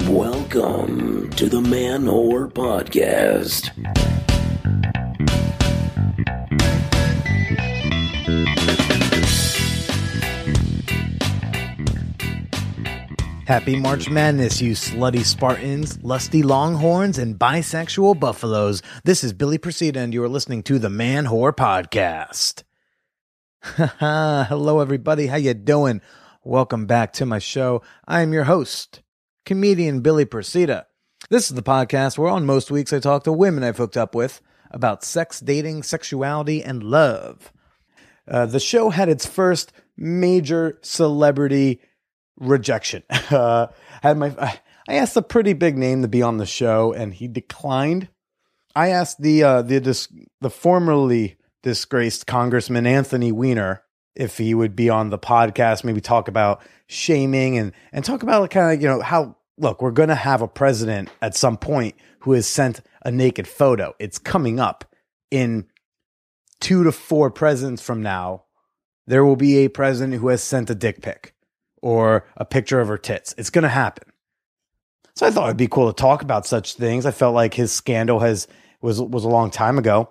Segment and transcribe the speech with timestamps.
[0.00, 3.68] Welcome to the Man Whore Podcast.
[13.46, 18.80] Happy March Madness, you slutty Spartans, lusty Longhorns, and bisexual buffaloes.
[19.04, 22.62] This is Billy Procida, and you are listening to the Man Whore Podcast.
[23.62, 25.26] Hello, everybody.
[25.26, 26.00] How you doing?
[26.44, 27.82] Welcome back to my show.
[28.08, 29.02] I am your host,
[29.44, 30.86] comedian Billy Procida.
[31.30, 34.14] This is the podcast where on most weeks I talk to women I've hooked up
[34.14, 34.40] with
[34.70, 37.52] about sex, dating, sexuality, and love.
[38.26, 41.80] Uh, the show had its first major celebrity
[42.36, 43.02] rejection.
[43.30, 43.68] Uh,
[44.02, 44.34] had my
[44.88, 48.08] I asked a pretty big name to be on the show, and he declined.
[48.74, 50.08] I asked the uh, the dis-
[50.40, 56.28] the formerly disgraced Congressman Anthony Weiner if he would be on the podcast, maybe talk
[56.28, 60.14] about shaming and and talk about kind of you know how look we're going to
[60.14, 63.94] have a president at some point who has sent a naked photo.
[63.98, 64.84] It's coming up
[65.30, 65.66] in
[66.60, 68.44] two to four presidents from now.
[69.06, 71.34] There will be a president who has sent a dick pic
[71.82, 73.34] or a picture of her tits.
[73.36, 74.12] It's going to happen.
[75.14, 77.04] So I thought it'd be cool to talk about such things.
[77.04, 78.46] I felt like his scandal has
[78.80, 80.10] was was a long time ago,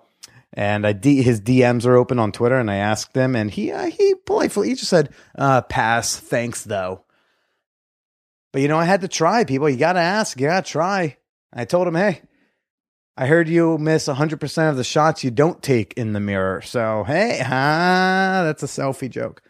[0.52, 3.86] and I his DMs are open on Twitter, and I asked him, and he uh,
[3.90, 7.04] he politely he just said, uh, "Pass, thanks though."
[8.52, 9.44] But you know, I had to try.
[9.44, 11.16] People, you got to ask, you got to try.
[11.52, 12.22] I told him, "Hey,
[13.16, 16.62] I heard you miss 100% of the shots you don't take in the mirror.
[16.62, 19.42] So, hey, ah, that's a selfie joke."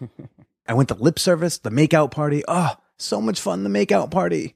[0.66, 2.42] I went to lip service, the makeout party.
[2.48, 4.54] Oh, so much fun, the makeout party.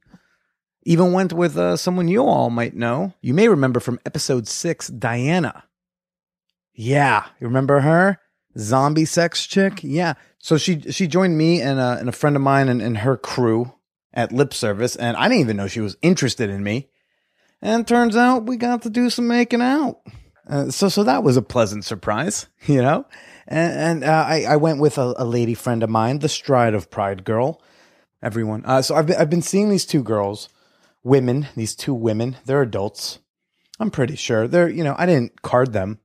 [0.84, 3.12] Even went with uh, someone you all might know.
[3.20, 5.64] You may remember from episode six, Diana.
[6.72, 8.18] Yeah, you remember her?
[8.58, 9.80] Zombie sex chick?
[9.82, 10.14] Yeah.
[10.38, 13.16] So she she joined me and, uh, and a friend of mine and, and her
[13.16, 13.72] crew
[14.14, 16.88] at lip service, and I didn't even know she was interested in me.
[17.60, 20.00] And turns out we got to do some making out.
[20.48, 23.04] Uh, so so that was a pleasant surprise, you know
[23.48, 26.74] and, and uh, I, I went with a, a, lady friend of mine, the Stride
[26.74, 27.60] of Pride girl.
[28.22, 28.64] Everyone.
[28.64, 30.48] Uh, so I've been, I've been seeing these two girls,
[31.02, 32.36] women, these two women.
[32.44, 33.20] They're adults.
[33.80, 34.68] I'm pretty sure they're.
[34.68, 36.00] You know, I didn't card them.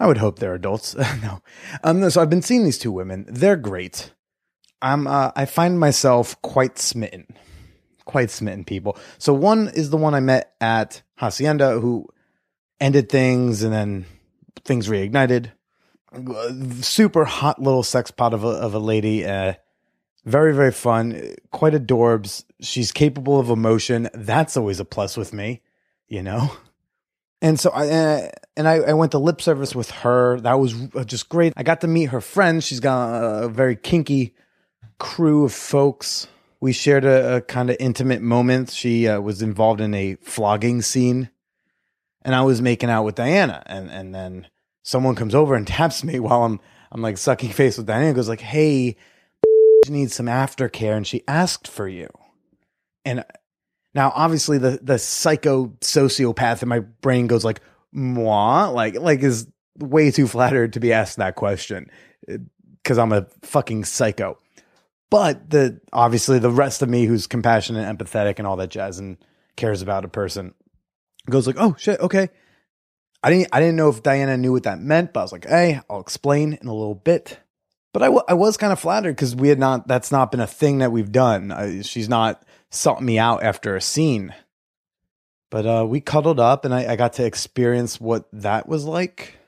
[0.00, 0.94] I would hope they're adults.
[1.22, 1.42] no.
[1.82, 2.08] Um.
[2.10, 3.26] So I've been seeing these two women.
[3.28, 4.12] They're great.
[4.80, 5.06] I'm.
[5.06, 7.26] Uh, I find myself quite smitten.
[8.04, 8.96] Quite smitten people.
[9.18, 12.08] So one is the one I met at Hacienda who
[12.80, 14.06] ended things and then
[14.64, 15.50] things reignited
[16.80, 19.24] super hot little sex pot of a, of a lady.
[19.24, 19.54] Uh,
[20.24, 21.34] very, very fun.
[21.50, 22.44] Quite adorbs.
[22.60, 24.08] She's capable of emotion.
[24.14, 25.62] That's always a plus with me,
[26.06, 26.50] you know?
[27.40, 30.40] And so I, uh, and I, I, went to lip service with her.
[30.40, 31.52] That was uh, just great.
[31.56, 32.66] I got to meet her friends.
[32.66, 34.34] She's got a very kinky
[34.98, 36.26] crew of folks.
[36.60, 38.70] We shared a, a kind of intimate moment.
[38.70, 41.30] She uh, was involved in a flogging scene
[42.22, 43.62] and I was making out with Diana.
[43.66, 44.48] And, and then
[44.82, 46.60] someone comes over and taps me while I'm
[46.90, 48.96] I'm like sucking face with Diana goes like, "Hey,
[49.84, 52.08] she needs some aftercare and she asked for you."
[53.04, 53.24] And
[53.94, 57.60] now obviously the the psycho sociopath in my brain goes like,
[57.92, 59.46] "Moi?" like like is
[59.78, 61.90] way too flattered to be asked that question
[62.30, 62.38] uh,
[62.84, 64.38] cuz I'm a fucking psycho.
[65.10, 69.16] But the obviously the rest of me who's compassionate, empathetic and all that jazz and
[69.56, 70.54] cares about a person
[71.30, 72.28] goes like, "Oh shit, okay."
[73.22, 75.46] I didn't I didn't know if Diana knew what that meant, but I was like,
[75.46, 77.40] hey, I'll explain in a little bit.
[77.92, 80.40] But I, w- I was kind of flattered because we had not that's not been
[80.40, 81.52] a thing that we've done.
[81.52, 84.34] I, she's not sought me out after a scene.
[85.50, 89.38] But uh, we cuddled up, and I, I got to experience what that was like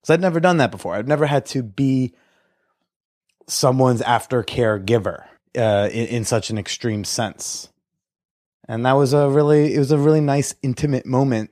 [0.00, 0.94] because I'd never done that before.
[0.94, 2.14] I've never had to be
[3.48, 5.26] someone's aftercare giver
[5.56, 7.70] uh, in, in such an extreme sense,
[8.68, 11.50] and that was a really it was a really nice intimate moment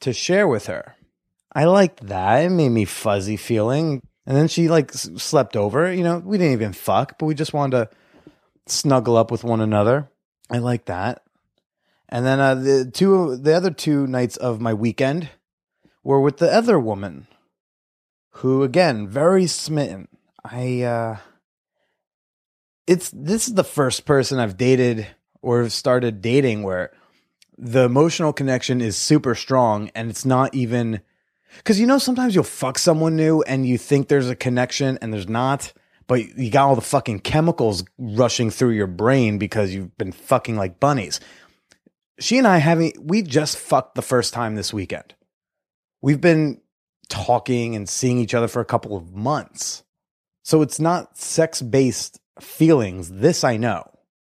[0.00, 0.96] to share with her.
[1.52, 2.44] I liked that.
[2.44, 4.02] It made me fuzzy feeling.
[4.30, 5.92] And then she like slept over.
[5.92, 7.90] You know, we didn't even fuck, but we just wanted to
[8.72, 10.08] snuggle up with one another.
[10.48, 11.24] I like that.
[12.08, 15.30] And then uh, the two, the other two nights of my weekend
[16.04, 17.26] were with the other woman,
[18.34, 20.06] who again very smitten.
[20.44, 21.16] I, uh,
[22.86, 25.08] it's this is the first person I've dated
[25.42, 26.92] or started dating where
[27.58, 31.00] the emotional connection is super strong and it's not even
[31.58, 35.12] because you know sometimes you'll fuck someone new and you think there's a connection and
[35.12, 35.72] there's not
[36.10, 40.56] but you got all the fucking chemicals rushing through your brain because you've been fucking
[40.56, 41.20] like bunnies.
[42.18, 45.14] She and i having we just fucked the first time this weekend.
[46.02, 46.62] We've been
[47.08, 49.84] talking and seeing each other for a couple of months.
[50.42, 53.88] So it's not sex based feelings this i know.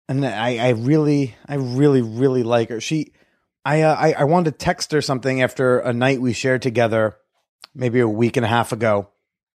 [0.08, 2.80] And I, I really, I really, really like her.
[2.80, 3.13] She,
[3.64, 7.16] I, uh, I, I wanted to text her something after a night we shared together,
[7.74, 9.08] maybe a week and a half ago.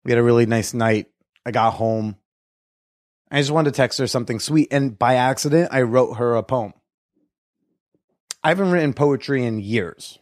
[0.03, 1.07] We had a really nice night.
[1.45, 2.15] I got home.
[3.31, 6.44] I just wanted to text her something sweet, and by accident, I wrote her a
[6.44, 6.73] poem.
[8.44, 10.17] I haven't written poetry in years.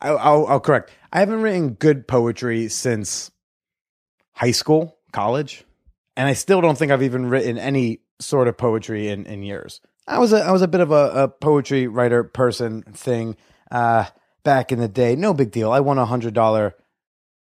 [0.00, 0.90] I, I'll, I'll correct.
[1.12, 3.30] I haven't written good poetry since
[4.32, 5.64] high school, college,
[6.16, 9.80] and I still don't think I've even written any sort of poetry in, in years.
[10.10, 13.36] I was a I was a bit of a, a poetry writer person thing
[13.70, 14.06] uh,
[14.42, 15.14] back in the day.
[15.14, 15.70] No big deal.
[15.70, 16.74] I won a hundred dollar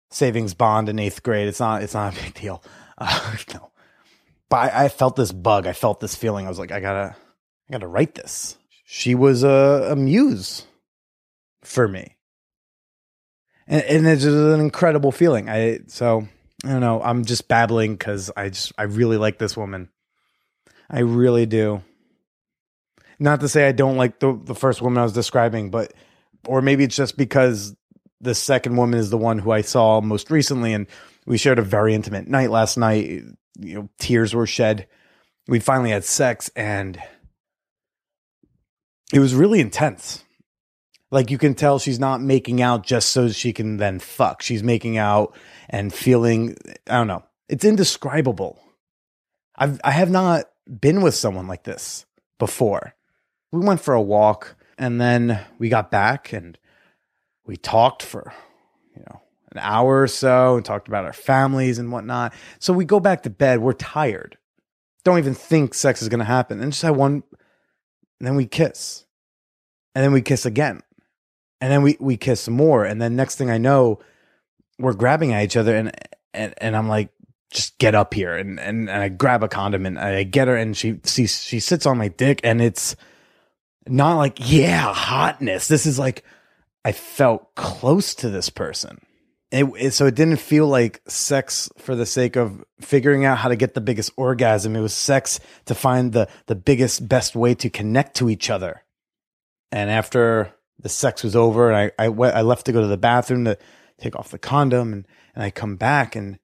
[0.09, 1.47] savings bond in eighth grade.
[1.47, 2.63] It's not it's not a big deal.
[2.99, 3.69] Uh, no,
[4.49, 5.67] but I, I felt this bug.
[5.67, 6.47] I felt this feeling.
[6.47, 7.15] I was like, I gotta
[7.69, 8.57] I gotta write this.
[8.85, 10.65] She was a, a muse
[11.61, 12.15] for me,
[13.67, 15.47] and, and it's just an incredible feeling.
[15.47, 16.27] I so
[16.65, 17.03] I don't know.
[17.03, 19.89] I'm just babbling because I just I really like this woman.
[20.89, 21.83] I really do.
[23.19, 25.93] Not to say I don't like the the first woman I was describing, but
[26.47, 27.75] or maybe it's just because
[28.21, 30.87] the second woman is the one who I saw most recently, and
[31.25, 33.23] we shared a very intimate night last night.
[33.59, 34.87] You know, tears were shed.
[35.47, 37.01] We finally had sex, and
[39.13, 40.23] it was really intense.
[41.09, 44.41] Like you can tell she's not making out just so she can then fuck.
[44.41, 45.35] She's making out
[45.69, 46.55] and feeling
[46.87, 47.23] I don't know.
[47.47, 48.59] It's indescribable.
[49.55, 52.05] I've I have not been with someone like this
[52.39, 52.93] before.
[53.57, 56.57] We went for a walk and then we got back and
[57.45, 58.31] we talked for,
[58.95, 59.21] you know,
[59.51, 62.33] an hour or so and talked about our families and whatnot.
[62.59, 63.59] So we go back to bed.
[63.59, 64.37] We're tired.
[65.03, 66.61] Don't even think sex is going to happen.
[66.61, 67.23] And just have one,
[68.19, 69.05] and then we kiss.
[69.95, 70.81] And then we kiss again.
[71.59, 72.85] And then we, we kiss more.
[72.85, 73.99] And then next thing I know,
[74.77, 75.91] we're grabbing at each other and,
[76.33, 77.09] and, and I'm like,
[77.51, 80.55] just get up here and, and, and I grab a condom and I get her
[80.57, 82.95] and she she she sits on my dick and it's
[83.89, 85.67] not like yeah hotness.
[85.67, 86.23] This is like
[86.83, 88.99] I felt close to this person.
[89.49, 93.47] It, it, so it didn't feel like sex for the sake of figuring out how
[93.47, 94.75] to get the biggest orgasm.
[94.75, 98.83] It was sex to find the the biggest best way to connect to each other.
[99.71, 102.87] And after the sex was over, and I I, went, I left to go to
[102.87, 103.57] the bathroom to
[103.99, 106.39] take off the condom, and and I come back and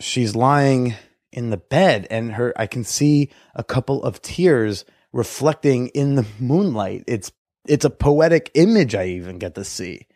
[0.00, 0.94] she's lying
[1.32, 6.26] in the bed and her I can see a couple of tears reflecting in the
[6.38, 7.04] moonlight.
[7.06, 7.32] It's
[7.66, 10.06] it's a poetic image I even get to see.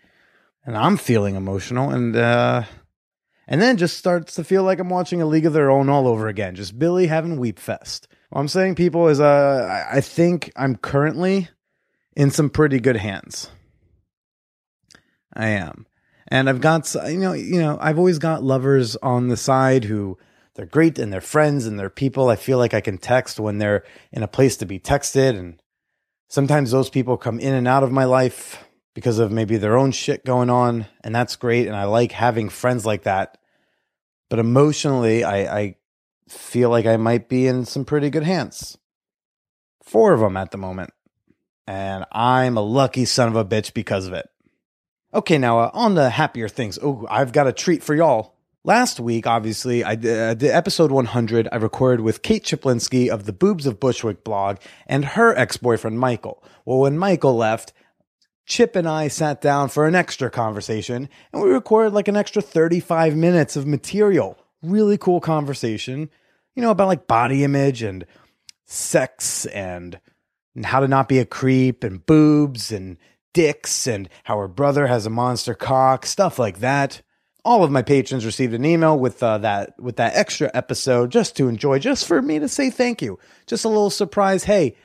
[0.65, 2.65] And I'm feeling emotional and uh
[3.49, 6.07] and then just starts to feel like I'm watching a League of Their Own all
[6.07, 6.55] over again.
[6.55, 8.07] Just Billy having weep fest.
[8.31, 11.49] What I'm saying, people, is uh I think I'm currently
[12.17, 13.51] in some pretty good hands.
[15.35, 15.87] I am
[16.33, 20.19] and I've got you know you know I've always got lovers on the side who
[20.55, 22.29] they're great and they're friends and they're people.
[22.29, 25.39] I feel like I can text when they're in a place to be texted.
[25.39, 25.63] And
[26.29, 28.65] sometimes those people come in and out of my life
[28.95, 30.87] because of maybe their own shit going on.
[31.03, 31.67] And that's great.
[31.67, 33.39] And I like having friends like that.
[34.29, 35.77] But emotionally I, I
[36.29, 38.77] feel like I might be in some pretty good hands.
[39.83, 40.91] Four of them at the moment.
[41.67, 44.29] And I'm a lucky son of a bitch because of it.
[45.15, 46.79] Okay, now uh, on the happier things.
[46.83, 48.32] Oh, I've got a treat for y'all.
[48.65, 51.49] Last week, obviously, I uh, did episode 100.
[51.51, 55.99] I recorded with Kate Chiplinski of the Boobs of Bushwick blog and her ex boyfriend,
[55.99, 56.45] Michael.
[56.65, 57.73] Well, when Michael left,
[58.47, 62.41] Chip and I sat down for an extra conversation and we recorded like an extra
[62.41, 64.39] 35 minutes of material.
[64.63, 66.09] Really cool conversation,
[66.55, 68.07] you know, about like body image and
[68.65, 69.99] sex and
[70.63, 72.97] how to not be a creep and boobs and
[73.35, 77.03] dicks and how her brother has a monster cock, stuff like that.
[77.45, 81.37] All of my patrons received an email with uh, that with that extra episode just
[81.37, 83.19] to enjoy, just for me to say thank you.
[83.47, 84.45] Just a little surprise.
[84.45, 84.77] Hey,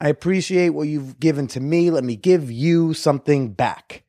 [0.00, 1.90] I appreciate what you've given to me.
[1.90, 4.04] Let me give you something back.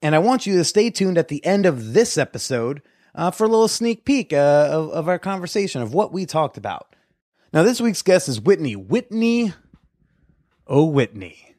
[0.00, 2.82] And I want you to stay tuned at the end of this episode
[3.14, 6.56] uh, for a little sneak peek uh, of, of our conversation of what we talked
[6.56, 6.94] about.
[7.52, 8.76] Now, this week's guest is Whitney.
[8.76, 9.52] Whitney,
[10.66, 11.54] oh, Whitney.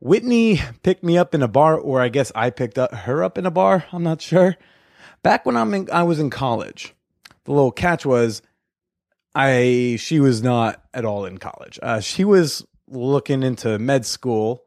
[0.00, 3.38] Whitney picked me up in a bar, or I guess I picked up her up
[3.38, 3.84] in a bar.
[3.92, 4.56] I'm not sure.
[5.22, 6.94] Back when I'm in, I was in college,
[7.44, 8.42] the little catch was,
[9.34, 11.78] I she was not at all in college.
[11.82, 14.64] Uh, she was looking into med school.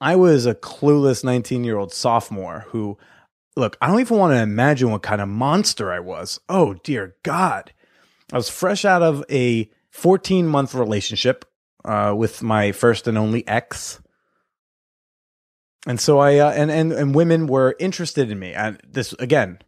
[0.00, 2.98] I was a clueless 19 year old sophomore who,
[3.56, 6.40] look, I don't even want to imagine what kind of monster I was.
[6.48, 7.72] Oh dear God,
[8.32, 11.44] I was fresh out of a 14 month relationship
[11.84, 14.00] uh, with my first and only ex
[15.86, 18.52] and so I uh, and and and women were interested in me.
[18.52, 19.58] And this again,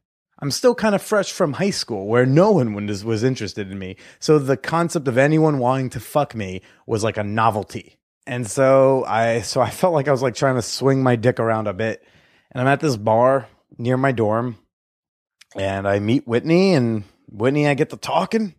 [0.43, 3.95] I'm still kind of fresh from high school where no one was, interested in me.
[4.19, 7.97] So the concept of anyone wanting to fuck me was like a novelty.
[8.27, 11.39] And so I so I felt like I was like trying to swing my dick
[11.39, 12.05] around a bit.
[12.51, 14.57] And I'm at this bar near my dorm
[15.55, 18.57] and I meet Whitney and Whitney I get to talking.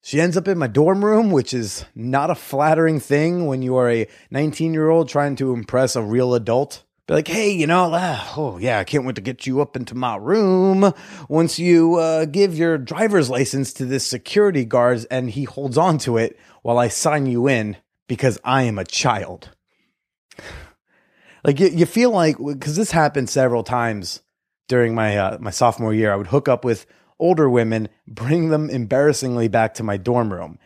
[0.00, 3.76] She ends up in my dorm room, which is not a flattering thing when you
[3.76, 6.82] are a 19 year old trying to impress a real adult.
[7.06, 7.90] Be like, hey, you know,
[8.36, 10.90] oh yeah, I can't wait to get you up into my room
[11.28, 15.98] once you uh, give your driver's license to this security guard and he holds on
[15.98, 17.76] to it while I sign you in
[18.08, 19.50] because I am a child.
[21.44, 24.22] Like you, you feel like because this happened several times
[24.66, 26.86] during my uh, my sophomore year, I would hook up with
[27.18, 30.58] older women, bring them embarrassingly back to my dorm room,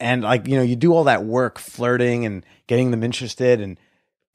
[0.00, 3.78] and like you know, you do all that work, flirting and getting them interested and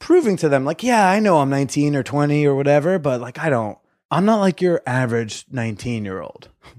[0.04, 3.40] proving to them like, yeah, I know I'm 19 or 20 or whatever, but like
[3.40, 3.78] I don't,
[4.12, 6.50] I'm not like your average 19 year old.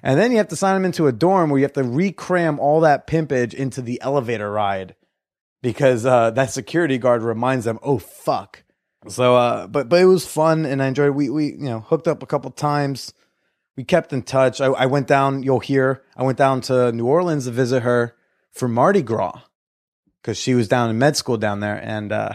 [0.00, 2.60] And then you have to sign them into a dorm where you have to recram
[2.60, 4.94] all that pimpage into the elevator ride
[5.60, 8.62] because uh, that security guard reminds them, "Oh fuck."
[9.08, 11.16] So, uh, but but it was fun and I enjoyed.
[11.16, 13.12] We we you know hooked up a couple times.
[13.76, 14.60] We kept in touch.
[14.60, 15.42] I, I went down.
[15.42, 16.04] You'll hear.
[16.16, 18.14] I went down to New Orleans to visit her
[18.52, 19.47] for Mardi Gras
[20.28, 22.34] because she was down in med school down there, and uh,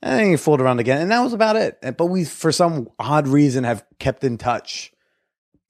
[0.00, 1.76] and he fooled around again, and that was about it.
[1.98, 4.92] But we, for some odd reason, have kept in touch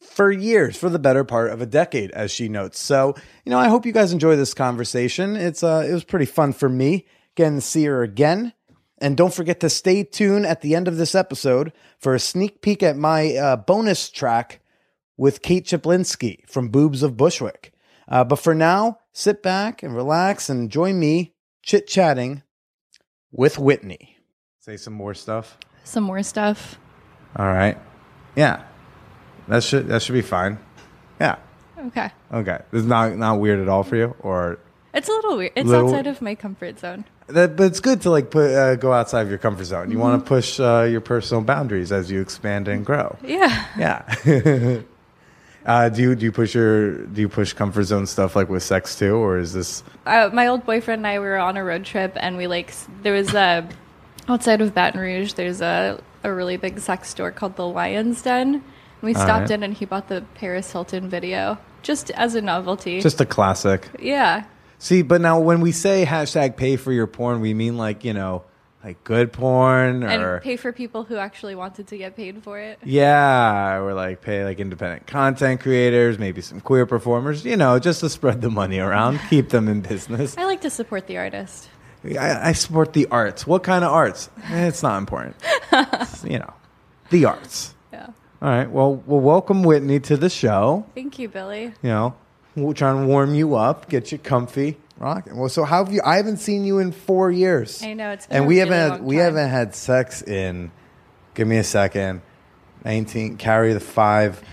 [0.02, 2.78] for years, for the better part of a decade, as she notes.
[2.78, 3.14] So,
[3.46, 5.34] you know, I hope you guys enjoy this conversation.
[5.34, 8.52] It's uh, it was pretty fun for me getting to see her again.
[8.98, 12.60] And don't forget to stay tuned at the end of this episode for a sneak
[12.60, 14.60] peek at my uh, bonus track
[15.16, 17.72] with Kate Chaplinski from Boobs of Bushwick.
[18.08, 21.32] Uh, but for now, sit back and relax and join me
[21.66, 22.42] chit chatting
[23.30, 24.16] with Whitney.
[24.60, 25.58] Say some more stuff.
[25.84, 26.78] Some more stuff.
[27.36, 27.76] All right.
[28.34, 28.62] Yeah.
[29.48, 30.58] That should that should be fine.
[31.20, 31.36] Yeah.
[31.88, 32.08] Okay.
[32.32, 32.58] Okay.
[32.70, 34.58] This is not not weird at all for you, or
[34.94, 35.52] It's a little weird.
[35.54, 37.04] It's Little- outside of my comfort zone.
[37.28, 37.56] that.
[37.56, 39.90] But it's good to like put uh, go outside of your comfort zone.
[39.90, 40.00] You Mm-hmm.
[40.08, 43.16] want to push uh, your personal boundaries as you expand and grow.
[43.22, 43.66] Yeah.
[43.78, 44.80] Yeah.
[45.66, 48.62] uh, do you do you push your do you push comfort zone stuff like with
[48.62, 49.82] sex too, or is this?
[50.06, 53.12] Uh, my old boyfriend and I were on a road trip, and we like there
[53.12, 53.68] was a
[54.28, 55.32] outside of Baton Rouge.
[55.32, 58.54] There's a a really big sex store called the Lion's Den.
[58.54, 58.62] And
[59.02, 59.50] we All stopped right.
[59.50, 63.00] in, and he bought the Paris Hilton video just as a novelty.
[63.00, 63.88] Just a classic.
[64.00, 64.44] yeah.
[64.78, 68.12] See, but now when we say hashtag pay for your porn, we mean like you
[68.12, 68.44] know
[68.86, 72.60] like good porn or And pay for people who actually wanted to get paid for
[72.60, 72.78] it.
[72.84, 77.98] Yeah, or like pay like independent content creators, maybe some queer performers, you know, just
[78.00, 80.38] to spread the money around, keep them in business.
[80.38, 81.68] I like to support the artist.
[82.04, 83.44] I, I support the arts.
[83.44, 84.30] What kind of arts?
[84.44, 85.34] Eh, It's not important.
[85.72, 86.54] It's, you know,
[87.10, 87.74] the arts.
[87.92, 88.06] Yeah.
[88.40, 88.70] All right.
[88.70, 90.86] Well, well, welcome Whitney to the show.
[90.94, 91.74] Thank you, Billy.
[91.82, 92.14] You know,
[92.54, 94.76] we're trying to warm you up, get you comfy.
[94.98, 95.36] Rocking.
[95.36, 96.00] Well, so how have you?
[96.04, 97.82] I haven't seen you in four years.
[97.82, 100.70] I know, it's been and a we really haven't had, we haven't had sex in.
[101.34, 102.22] Give me a second.
[102.84, 103.36] Nineteen.
[103.36, 104.42] Carry the five.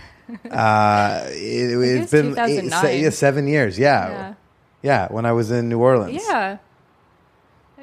[0.49, 3.77] Uh, it, has been eight, se- yeah, seven years.
[3.77, 4.09] Yeah.
[4.09, 4.33] Yeah.
[4.81, 6.23] yeah, When I was in New Orleans.
[6.27, 6.57] Yeah.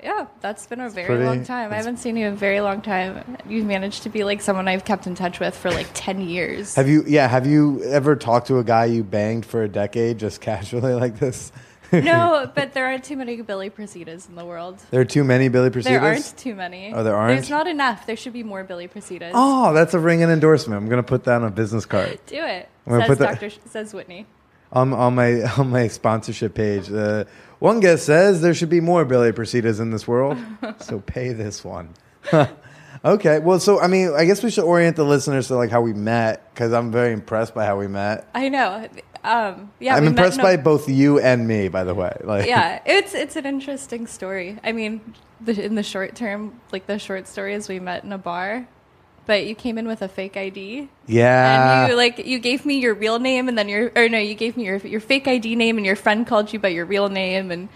[0.02, 1.71] Yeah, that's been a very pretty- long time.
[1.71, 3.37] I haven't seen you in a very long time.
[3.47, 6.75] You've managed to be like someone I've kept in touch with for like 10 years.
[6.75, 7.05] Have you?
[7.07, 7.29] Yeah.
[7.29, 11.19] Have you ever talked to a guy you banged for a decade just casually like
[11.19, 11.52] this?
[12.04, 14.78] no, but there aren't too many Billy Procidas in the world.
[14.90, 15.85] there are too many Billy Procidas.
[15.85, 16.92] There aren't too many.
[16.94, 17.37] Oh, there aren't?
[17.37, 18.06] There's not enough.
[18.06, 19.32] There should be more Billy Procidas.
[19.35, 20.80] Oh, that's a ringing endorsement.
[20.82, 22.18] I'm gonna put that on a business card.
[22.26, 22.68] Do it.
[22.87, 23.50] I'm Says put that- Dr.
[23.50, 24.26] Sh- says Whitney.
[24.73, 26.90] on on my on my sponsorship page.
[26.90, 27.25] Uh,
[27.59, 30.38] one guest says there should be more Billy Procidas in this world,
[30.78, 31.94] so pay this one.
[33.04, 35.80] okay, well, so I mean, I guess we should orient the listeners to like how
[35.80, 38.28] we met because I'm very impressed by how we met.
[38.35, 38.88] I know.
[39.23, 42.17] Um, yeah, I'm impressed by both you and me, by the way.
[42.25, 44.59] Like, yeah, it's it's an interesting story.
[44.65, 48.12] I mean, the, in the short term, like the short story is we met in
[48.12, 48.67] a bar,
[49.27, 50.89] but you came in with a fake ID.
[51.07, 51.83] yeah.
[51.83, 54.35] and you like you gave me your real name and then your or no you
[54.35, 57.09] gave me your your fake ID name and your friend called you by your real
[57.09, 57.69] name and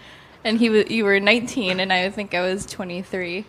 [0.43, 3.45] and he was you were 19 and I think I was 23.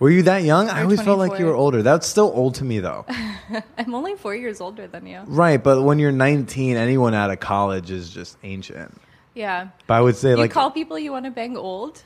[0.00, 0.68] Were you that young?
[0.68, 1.82] I always felt like you were older.
[1.82, 3.04] That's still old to me, though.
[3.78, 5.20] I'm only 4 years older than you.
[5.26, 8.96] right, but when you're 19, anyone out of college is just ancient.
[9.34, 9.68] Yeah.
[9.88, 12.02] But I would say, You like, call people you want to bang old?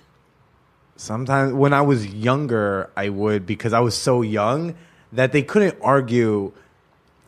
[0.96, 4.74] sometimes when I was younger, I would because I was so young
[5.12, 6.52] that they couldn't argue.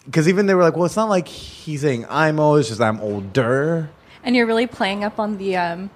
[0.05, 2.81] Because even they were like, well, it's not like he's saying I'm old, it's just
[2.81, 3.91] I'm older.
[4.23, 5.91] And you're really playing up on the um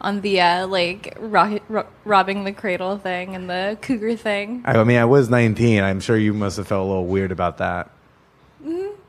[0.00, 4.62] on the uh like ro- ro- robbing the cradle thing and the cougar thing.
[4.64, 5.82] I mean, I was 19.
[5.82, 7.90] I'm sure you must have felt a little weird about that.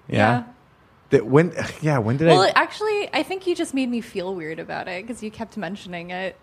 [0.07, 0.43] Yeah.
[1.09, 1.53] Did- when?
[1.81, 1.99] Yeah.
[1.99, 2.51] When did Well, I?
[2.55, 6.11] actually, I think you just made me feel weird about it because you kept mentioning
[6.11, 6.35] it.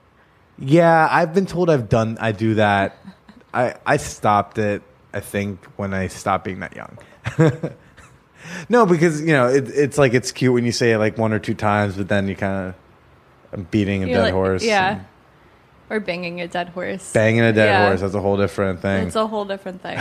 [0.59, 2.17] Yeah, I've been told I've done.
[2.21, 2.97] I do that.
[3.53, 4.83] I I stopped it.
[5.13, 6.99] I think when I stopped being that young.
[8.69, 11.33] no, because you know it, it's like it's cute when you say it like one
[11.33, 12.75] or two times, but then you kind of
[13.71, 14.65] beating a You're dead like- horse.
[14.65, 14.91] Yeah.
[14.93, 15.05] and
[15.91, 17.13] Or banging a dead horse.
[17.13, 17.87] Banging a dead Yeah.
[17.89, 18.01] horse.
[18.01, 19.07] That's a whole different thing.
[19.07, 19.99] It's a whole different thing.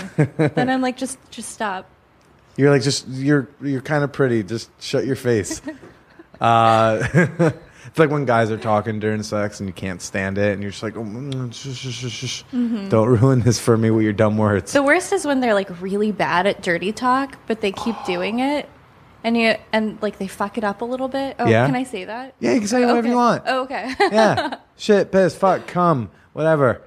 [0.56, 1.88] then I'm like, just, just stop.
[2.58, 4.42] You're like just you're you're kind of pretty.
[4.42, 5.62] Just shut your face.
[6.42, 10.62] uh, it's like when guys are talking during sex and you can't stand it, and
[10.62, 12.44] you're just like, oh, mm, shush, shush, shush, shush.
[12.90, 14.72] Don't ruin this for me with your dumb words.
[14.72, 18.40] The worst is when they're like really bad at dirty talk, but they keep doing
[18.40, 18.70] it,
[19.26, 21.36] and you and like they fuck it up a little bit.
[21.40, 21.66] Oh, Yeah.
[21.66, 22.36] can I say that?
[22.40, 23.10] yeah, you can say whatever okay.
[23.10, 23.44] you want.
[23.48, 23.94] Oh, okay.
[24.00, 26.82] yeah, shit, piss, fuck, cum, whatever.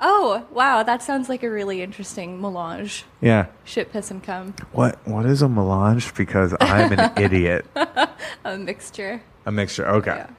[0.00, 3.04] oh, wow, that sounds like a really interesting melange.
[3.20, 3.46] Yeah.
[3.64, 4.54] Shit, piss, and cum.
[4.72, 6.12] What what is a melange?
[6.14, 7.64] Because I'm an idiot.
[8.44, 9.22] A mixture.
[9.46, 9.86] A mixture.
[9.86, 10.16] Okay.
[10.16, 10.30] Yeah.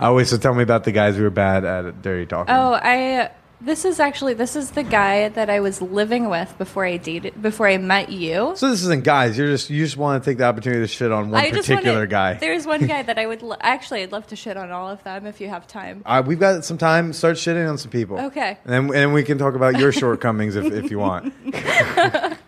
[0.00, 2.54] Oh wait, so tell me about the guys who were bad at dirty talking.
[2.54, 3.30] Oh, I.
[3.60, 7.42] This is actually this is the guy that I was living with before I dated
[7.42, 8.52] before I met you.
[8.54, 9.36] So this isn't guys.
[9.36, 11.68] You're just you just want to take the opportunity to shit on one I just
[11.68, 12.34] particular wanna- guy.
[12.40, 15.02] There's one guy that I would lo- actually I'd love to shit on all of
[15.02, 16.02] them if you have time.
[16.06, 17.12] Uh, we've got some time.
[17.12, 18.20] Start shitting on some people.
[18.20, 18.58] Okay.
[18.64, 21.34] And then, and then we can talk about your shortcomings if, if you want.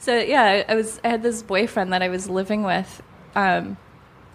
[0.00, 3.02] So yeah, I was I had this boyfriend that I was living with,
[3.34, 3.76] um,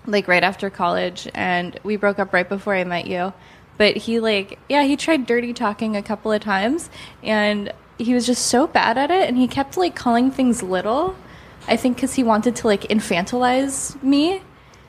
[0.05, 3.33] like right after college, and we broke up right before I met you.
[3.77, 6.89] But he like yeah, he tried dirty talking a couple of times,
[7.23, 11.15] and he was just so bad at it, and he kept like calling things little.
[11.67, 14.41] I think because he wanted to like infantilize me,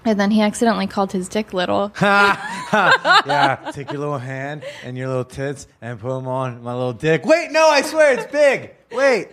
[0.04, 1.92] and then he accidentally called his dick little.
[2.02, 3.70] yeah.
[3.72, 7.24] Take your little hand and your little tits and put them on my little dick.
[7.24, 8.72] Wait, no, I swear it's big.
[8.92, 9.28] Wait.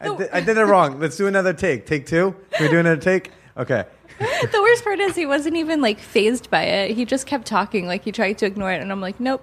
[0.00, 0.98] I, di- I did it wrong.
[0.98, 1.86] Let's do another take.
[1.86, 2.34] Take two.
[2.52, 3.30] Can we do another take?
[3.56, 3.84] Okay.
[4.52, 6.96] the worst part is he wasn't even like fazed by it.
[6.96, 9.42] He just kept talking, like he tried to ignore it, and I'm like, nope,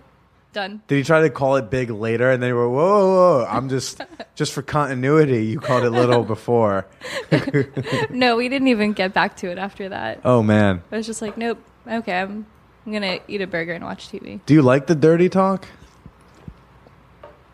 [0.53, 0.81] done.
[0.88, 3.46] Did he try to call it big later and then you were, whoa, whoa, whoa.
[3.46, 4.01] I'm just,
[4.35, 6.87] just for continuity, you called it little before.
[8.09, 10.22] No, we didn't even get back to it after that.
[10.24, 10.81] Oh, man.
[10.92, 12.46] I was just like, nope, okay, I'm,
[12.85, 14.40] I'm gonna eat a burger and watch TV.
[14.46, 15.68] Do you like the dirty talk?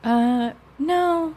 [0.04, 1.36] Uh, no,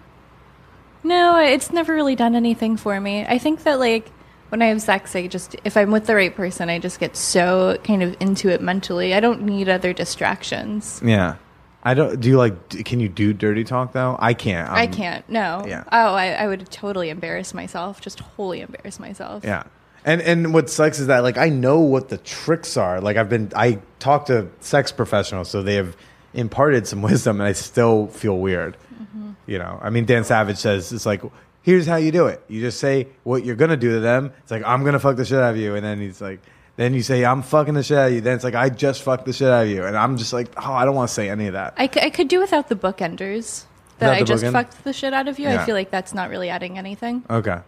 [1.03, 3.25] no, it's never really done anything for me.
[3.25, 4.11] I think that like
[4.51, 7.17] when I have sex, I just if I'm with the right person, I just get
[7.17, 9.15] so kind of into it mentally.
[9.15, 11.01] I don't need other distractions.
[11.05, 11.37] Yeah.
[11.83, 14.17] I don't, do you like, d- can you do dirty talk though?
[14.19, 14.69] I can't.
[14.69, 15.29] I I'm- can't.
[15.29, 15.65] No.
[15.67, 15.85] yeah.
[15.93, 18.01] Oh, I, I would totally embarrass myself.
[18.01, 19.45] Just wholly embarrass myself.
[19.45, 19.65] Yeah.
[20.05, 23.01] And and what sucks is that like I know what the tricks are.
[23.01, 25.97] Like I've been I talked to sex professionals, so they have
[26.33, 28.77] imparted some wisdom, and I still feel weird.
[28.95, 29.31] Mm-hmm.
[29.47, 31.23] You know, I mean, Dan Savage says it's like,
[31.66, 32.40] here's how you do it.
[32.46, 34.33] You just say what you're gonna do to them.
[34.38, 36.38] It's like I'm gonna fuck the shit out of you, and then he's like,
[36.76, 38.20] then you say I'm fucking the shit out of you.
[38.20, 40.48] Then it's like I just fucked the shit out of you, and I'm just like,
[40.57, 41.74] oh, I don't want to say any of that.
[41.76, 43.64] I, c- I could do without the bookenders.
[43.98, 44.52] That Without I the just bookend?
[44.52, 45.48] fucked the shit out of you.
[45.48, 45.62] Yeah.
[45.62, 47.24] I feel like that's not really adding anything.
[47.29, 47.59] Okay.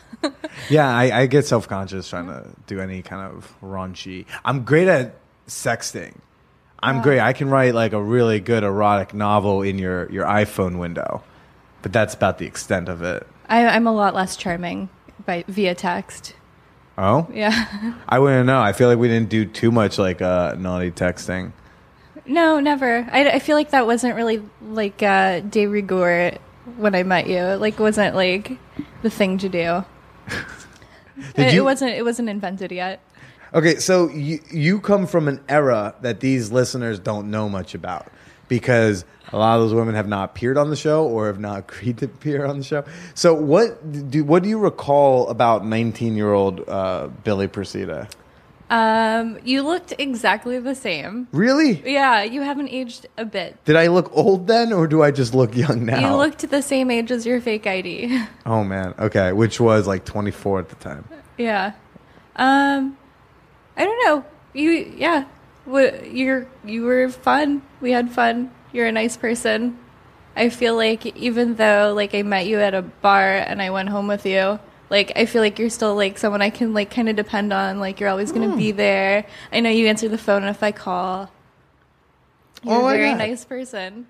[0.70, 4.26] yeah, I, I get self conscious trying to do any kind of raunchy.
[4.44, 5.16] I'm great at
[5.48, 6.14] sexting.
[6.84, 7.20] I'm great.
[7.20, 11.22] I can write like a really good erotic novel in your, your iPhone window,
[11.80, 13.26] but that's about the extent of it.
[13.48, 14.88] I, I'm a lot less charming
[15.26, 16.34] by via text.
[16.98, 17.94] Oh, Yeah.
[18.08, 18.60] I wouldn't know.
[18.60, 21.52] I feel like we didn't do too much like uh, naughty texting.
[22.26, 23.08] no, never.
[23.10, 26.36] I, I feel like that wasn't really like uh, de rigueur
[26.76, 27.40] when I met you.
[27.42, 28.58] Like, wasn't like
[29.02, 29.84] the thing to do.
[31.34, 31.92] Did it, you- it wasn't.
[31.92, 33.00] It wasn't invented yet.
[33.54, 38.06] Okay, so you you come from an era that these listeners don't know much about
[38.52, 41.58] because a lot of those women have not appeared on the show or have not
[41.70, 42.84] agreed to appear on the show.
[43.14, 48.10] So what do what do you recall about nineteen year old uh, Billy Procida?
[48.68, 51.28] Um, you looked exactly the same.
[51.32, 51.82] Really?
[51.90, 53.62] Yeah, you haven't aged a bit.
[53.64, 56.10] Did I look old then, or do I just look young now?
[56.10, 58.22] You looked the same age as your fake ID.
[58.44, 61.08] Oh man, okay, which was like twenty four at the time.
[61.38, 61.72] yeah.
[62.36, 62.98] Um,
[63.78, 64.24] I don't know.
[64.52, 65.24] You, yeah.
[65.66, 67.62] You're you were fun.
[67.80, 68.50] We had fun.
[68.72, 69.78] You're a nice person.
[70.34, 73.90] I feel like even though like I met you at a bar and I went
[73.90, 74.58] home with you,
[74.90, 77.80] like I feel like you're still like someone I can like kind of depend on.
[77.80, 78.58] Like you're always gonna hmm.
[78.58, 79.26] be there.
[79.52, 81.30] I know you answer the phone if I call.
[82.62, 83.18] You're Oh a very God.
[83.18, 84.06] nice person.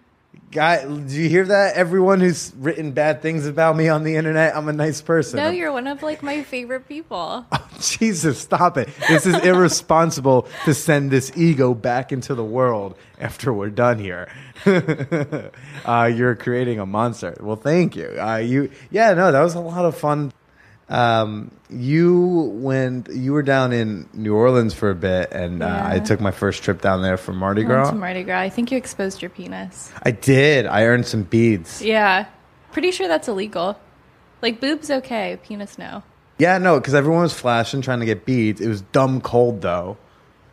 [0.53, 1.77] Guy, do you hear that?
[1.77, 5.39] Everyone who's written bad things about me on the internet, I'm a nice person.
[5.39, 7.47] No, you're one of like my favorite people.
[7.81, 8.91] Jesus, stop it.
[9.09, 14.31] This is irresponsible to send this ego back into the world after we're done here.
[15.87, 17.35] uh, you're creating a monster.
[17.41, 18.15] Well, thank you.
[18.21, 20.35] Uh, you, yeah, no, that was a lot of fun.
[20.93, 26.01] Um, you when you were down in New Orleans for a bit, and uh, I
[26.01, 27.89] took my first trip down there for Mardi Gras.
[27.89, 28.41] to Mardi Gras.
[28.41, 29.91] I think you exposed your penis.
[30.03, 30.67] I did.
[30.67, 31.81] I earned some beads.
[31.81, 32.27] Yeah.
[32.73, 33.81] Pretty sure that's illegal.
[34.43, 36.03] Like boobs okay, penis no.
[36.39, 38.61] Yeah, no, because everyone was flashing, trying to get beads.
[38.61, 39.97] It was dumb cold though,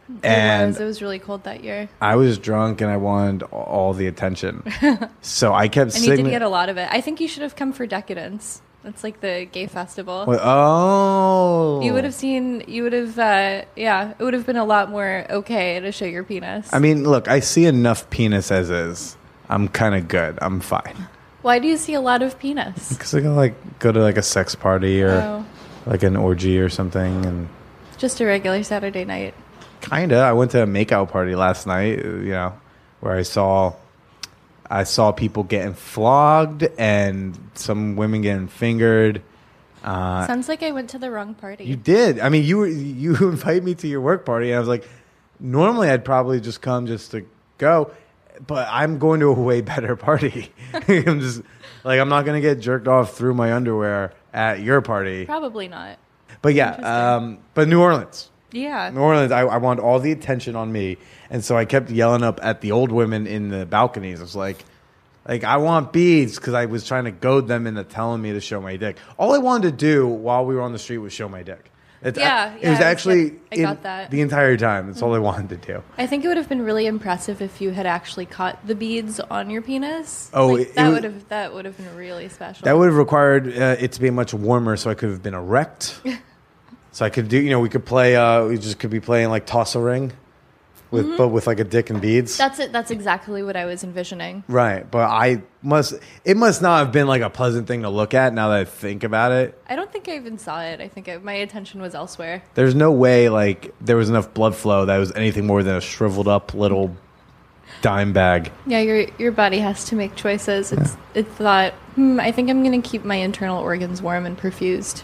[0.07, 0.79] it and was.
[0.79, 1.89] It was really cold that year.
[1.99, 4.63] I was drunk and I wanted all the attention.
[5.21, 6.87] so I kept And you did get a lot of it.
[6.89, 8.61] I think you should have come for Decadence.
[8.83, 10.25] That's like the gay festival.
[10.27, 12.63] oh, You would have seen.
[12.67, 13.19] You would have.
[13.19, 16.69] Uh, yeah, it would have been a lot more okay to show your penis.
[16.73, 19.17] I mean, look, I see enough penis as is.
[19.49, 20.39] I'm kind of good.
[20.41, 21.07] I'm fine.
[21.41, 22.89] Why do you see a lot of penis?
[22.93, 25.45] Because I can like go to like a sex party or Oh,
[25.85, 27.49] like an orgy or something, and
[27.97, 29.33] just a regular Saturday night.
[29.81, 30.17] kinda.
[30.19, 31.99] I went to a makeout party last night.
[31.99, 32.53] uh, You know,
[33.01, 33.73] where I saw.
[34.69, 39.23] I saw people getting flogged and some women getting fingered.
[39.83, 41.63] Uh, Sounds like I went to the wrong party.
[41.63, 42.19] You did.
[42.19, 44.87] I mean, you were you invite me to your work party, and I was like,
[45.39, 47.25] normally I'd probably just come just to
[47.57, 47.91] go,
[48.45, 50.51] but I'm going to a way better party.
[50.73, 51.41] I'm just
[51.83, 55.25] like I'm not gonna get jerked off through my underwear at your party.
[55.25, 55.97] Probably not.
[56.41, 58.89] But yeah, um, but New Orleans, Yeah.
[58.89, 60.97] New Orleans, I, I want all the attention on me,
[61.29, 64.19] and so I kept yelling up at the old women in the balconies.
[64.19, 64.63] I was like.
[65.27, 68.41] Like I want beads because I was trying to goad them into telling me to
[68.41, 68.97] show my dick.
[69.19, 71.69] All I wanted to do while we were on the street was show my dick.
[72.01, 74.09] It's, Yeah, it yeah, was actually I in got that.
[74.09, 74.87] the entire time.
[74.87, 75.83] That's all I wanted to do.
[75.99, 79.19] I think it would have been really impressive if you had actually caught the beads
[79.19, 80.31] on your penis.
[80.33, 82.65] Oh, Like, it- that it would have that would have been really special.
[82.65, 85.35] That would have required uh, it to be much warmer, so I could have been
[85.35, 86.01] erect.
[86.91, 88.15] so I could do, you know, we could play.
[88.15, 90.11] Uh, we just could be playing like toss a ring,
[90.91, 91.17] with Mm-hmm.
[91.17, 92.35] but with like a dick and beads.
[92.37, 92.71] That's it.
[92.71, 94.43] That's exactly what I was envisioning.
[94.47, 95.93] right, but I must.
[96.25, 98.33] It must not have been like a pleasant thing to look at.
[98.33, 100.81] Now that I think about it, I don't think I even saw it.
[100.81, 102.41] I think I, my attention was elsewhere.
[102.55, 105.81] there's no way like there was enough blood flow that was anything more than a
[105.81, 106.95] shriveled up little
[107.83, 108.51] dime bag.
[108.65, 110.71] Yeah, your your body has to make choices.
[110.71, 114.35] It's it thought, hmm, I think I'm going to keep my internal organs warm and
[114.37, 115.03] perfused.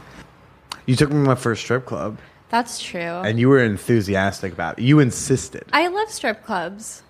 [0.85, 2.17] You took me to my first strip club,
[2.49, 2.99] That's true.
[2.99, 4.83] and you were enthusiastic about it.
[4.83, 5.63] You insisted.
[5.73, 7.03] I love strip clubs.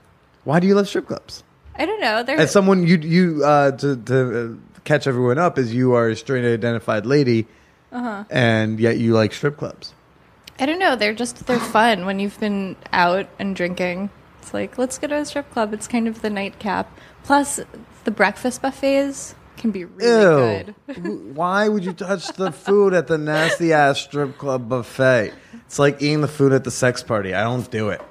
[0.44, 1.44] Why do you love strip clubs?
[1.78, 2.24] I don't know.
[2.24, 4.16] They're As someone you you uh, to to
[4.56, 7.48] uh, catch everyone up, is you are a straight identified lady,
[7.92, 8.24] Uh-huh.
[8.30, 9.94] and yet you like strip clubs.
[10.58, 10.96] I don't know.
[10.96, 14.10] They're just they're fun when you've been out and drinking.
[14.42, 15.74] It's like let's go to a strip club.
[15.74, 16.88] It's kind of the nightcap.
[17.24, 17.60] Plus,
[18.06, 20.76] the breakfast buffets can be really good.
[20.98, 21.32] Ew!
[21.34, 25.34] Why would you touch the food at the nasty ass strip club buffet?
[25.66, 27.34] It's like eating the food at the sex party.
[27.34, 28.02] I don't do it.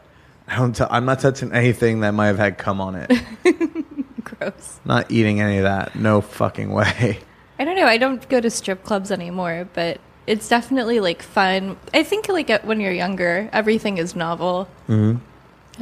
[0.47, 0.75] I don't.
[0.75, 3.11] T- I'm not touching anything that might have had cum on it.
[4.25, 4.81] Gross.
[4.85, 5.95] not eating any of that.
[5.97, 7.21] No fucking way.
[7.59, 7.87] I don't know.
[7.87, 11.77] I don't go to strip clubs anymore, but it's definitely like fun.
[11.93, 15.19] I think like at- when you're younger, everything is novel, mm-hmm.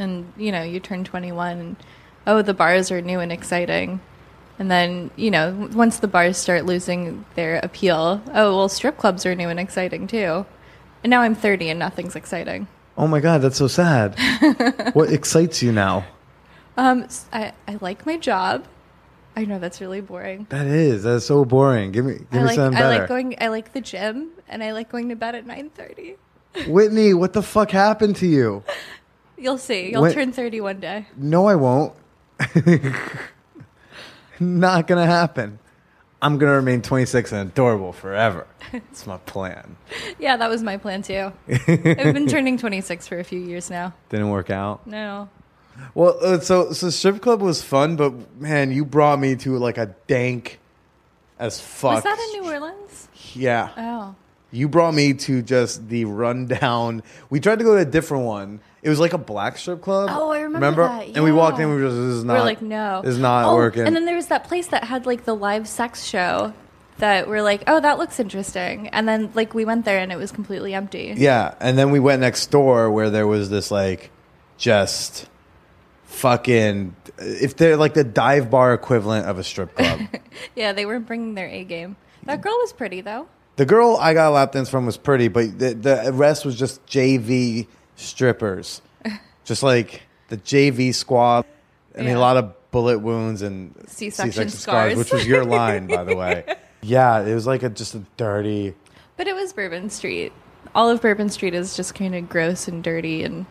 [0.00, 1.76] and you know you turn 21, and
[2.26, 4.00] oh, the bars are new and exciting.
[4.58, 9.26] And then, you know, once the bars start losing their appeal, oh, well, strip clubs
[9.26, 10.46] are new and exciting too.
[11.02, 12.68] And now I'm 30 and nothing's exciting.
[12.96, 14.14] Oh my god, that's so sad.
[14.92, 16.04] what excites you now?
[16.76, 18.66] Um, I, I like my job.
[19.34, 20.46] I know that's really boring.
[20.50, 21.04] That is.
[21.04, 21.92] That's so boring.
[21.92, 22.14] Give me.
[22.14, 24.90] Give I me like something I like going I like the gym and I like
[24.90, 26.16] going to bed at 9:30.
[26.66, 28.62] Whitney, what the fuck happened to you?
[29.38, 29.90] You'll see.
[29.90, 31.06] You'll turn 30 one day.
[31.16, 31.94] No, I won't.
[34.42, 35.58] Not gonna happen.
[36.20, 38.46] I'm gonna remain 26 and adorable forever.
[38.72, 39.76] It's my plan.
[40.18, 41.32] Yeah, that was my plan too.
[41.48, 43.92] I've been turning 26 for a few years now.
[44.08, 44.86] Didn't work out.
[44.86, 45.28] No.
[45.94, 49.76] Well, uh, so so strip club was fun, but man, you brought me to like
[49.78, 50.58] a dank
[51.38, 51.96] as fuck.
[51.96, 53.08] Was that in New Orleans?
[53.34, 54.14] Yeah, Oh.
[54.50, 57.02] you brought me to just the rundown.
[57.30, 58.60] We tried to go to a different one.
[58.82, 60.10] It was like a black strip club.
[60.12, 61.68] Oh, I remember that, And we walked in.
[61.68, 62.34] We were just this is not.
[62.38, 63.00] we're like, no.
[63.02, 63.86] this is not Oh, working.
[63.86, 66.52] And then there was that place that had like the live sex show
[66.98, 68.88] that we're like, oh, that looks interesting.
[68.88, 71.14] And then like we went there and it was completely empty.
[71.16, 74.10] Yeah, and then we went next door where there was this like
[74.58, 75.28] just
[76.04, 80.00] fucking if they're like the dive bar equivalent of a strip club.
[80.54, 81.96] Yeah, they weren't bringing their A game.
[82.24, 83.26] That girl was pretty though.
[83.56, 86.84] the girl I got lap dance from was pretty, but the, the rest was just
[86.86, 87.66] JV
[88.02, 88.82] strippers,
[89.44, 91.44] just like the JV squad.
[91.94, 92.16] I mean, Yeah.
[92.16, 94.96] a lot of bullet wounds and C-section scars.
[94.96, 96.44] which was your line, by the way.
[96.82, 98.74] Yeah, it was like a just a dirty.
[99.16, 100.32] But it was Bourbon Street.
[100.74, 103.44] All of Bourbon Street is just kind of gross and dirty and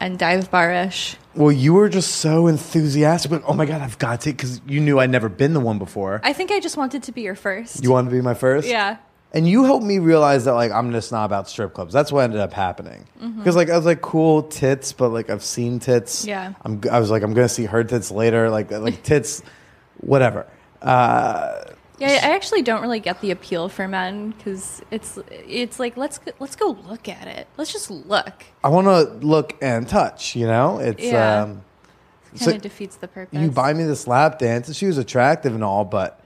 [0.00, 1.16] and dive bar-ish.
[1.36, 3.30] Well, you were just so enthusiastic.
[3.30, 5.78] But oh my god, I've got to because you knew I'd never been the one
[5.78, 6.20] before.
[6.24, 7.84] I think I just wanted to be your first.
[7.84, 8.66] You wanted to be my first?
[8.66, 8.96] yeah.
[9.34, 11.92] And you helped me realize that like I'm just not about strip clubs.
[11.92, 13.06] That's what ended up happening.
[13.38, 16.26] Because like I was like cool tits, but like I've seen tits.
[16.26, 16.52] Yeah.
[16.62, 18.50] I'm I was like I'm gonna see her tits later.
[18.50, 19.42] Like like tits,
[20.00, 20.46] whatever.
[20.82, 21.64] Uh,
[21.98, 26.18] Yeah, I actually don't really get the appeal for men because it's it's like let's
[26.18, 27.46] go, let's go look at it.
[27.56, 28.44] Let's just look.
[28.64, 30.34] I want to look and touch.
[30.36, 31.42] You know, it's Yeah.
[31.44, 31.62] um,
[32.32, 33.38] Kind So of defeats the purpose.
[33.38, 34.66] you buy me this lap dance.
[34.66, 36.18] and She was attractive and all, but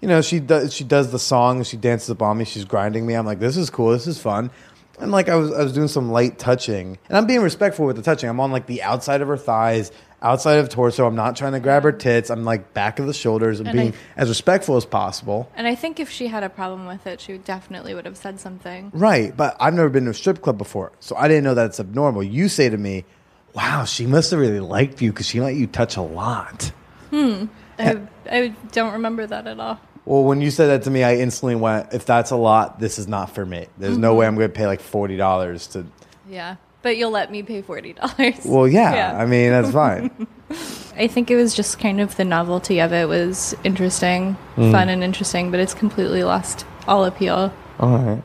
[0.00, 1.62] you know, she does she does the song.
[1.64, 2.44] She dances up on me.
[2.44, 3.14] She's grinding me.
[3.14, 3.90] I'm like, this is cool.
[3.90, 4.50] This is fun.
[4.98, 7.96] And like I was, I was doing some light touching, and I'm being respectful with
[7.96, 8.28] the touching.
[8.28, 11.06] I'm on like the outside of her thighs, outside of torso.
[11.06, 12.28] I'm not trying to grab her tits.
[12.28, 13.60] I'm like back of the shoulders.
[13.60, 15.50] I'm And being I- as respectful as possible.
[15.56, 18.40] And I think if she had a problem with it, she definitely would have said
[18.40, 18.90] something.
[18.92, 21.66] Right, but I've never been to a strip club before, so I didn't know that
[21.66, 22.22] it's abnormal.
[22.22, 23.06] You say to me,
[23.54, 26.72] "Wow, she must have really liked you because she let you touch a lot."
[27.08, 27.46] Hmm.
[27.78, 27.98] I,
[28.30, 29.80] I don't remember that at all.
[30.04, 32.98] Well, when you said that to me, I instantly went, "If that's a lot, this
[32.98, 33.66] is not for me.
[33.78, 34.34] There's no way mm-hmm.
[34.34, 35.86] I'm going to pay like forty dollars to."
[36.28, 38.44] Yeah, but you'll let me pay forty dollars.
[38.44, 39.18] Well, yeah, Yeah.
[39.18, 40.26] I mean that's fine.
[40.96, 44.72] I think it was just kind of the novelty of it was interesting, mm.
[44.72, 47.52] fun and interesting, but it's completely lost all appeal.
[47.78, 48.22] All right.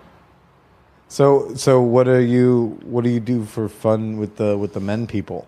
[1.08, 2.80] So, so what are you?
[2.84, 5.48] What do you do for fun with the with the men people?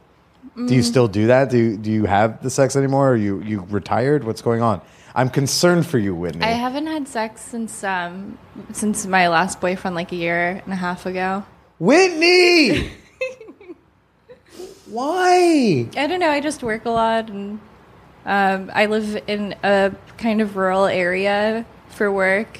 [0.55, 0.85] Do you mm.
[0.85, 1.51] still do that?
[1.51, 3.11] Do you, do you have the sex anymore?
[3.11, 4.23] Are you you retired?
[4.23, 4.81] What's going on?
[5.17, 6.43] I'm concerned for you, Whitney.
[6.45, 8.37] I haven't had sex since um
[8.71, 11.43] since my last boyfriend like a year and a half ago.
[11.79, 12.91] Whitney.
[14.85, 15.89] Why?
[15.97, 16.29] I don't know.
[16.29, 17.59] I just work a lot, and
[18.25, 22.59] um, I live in a kind of rural area for work,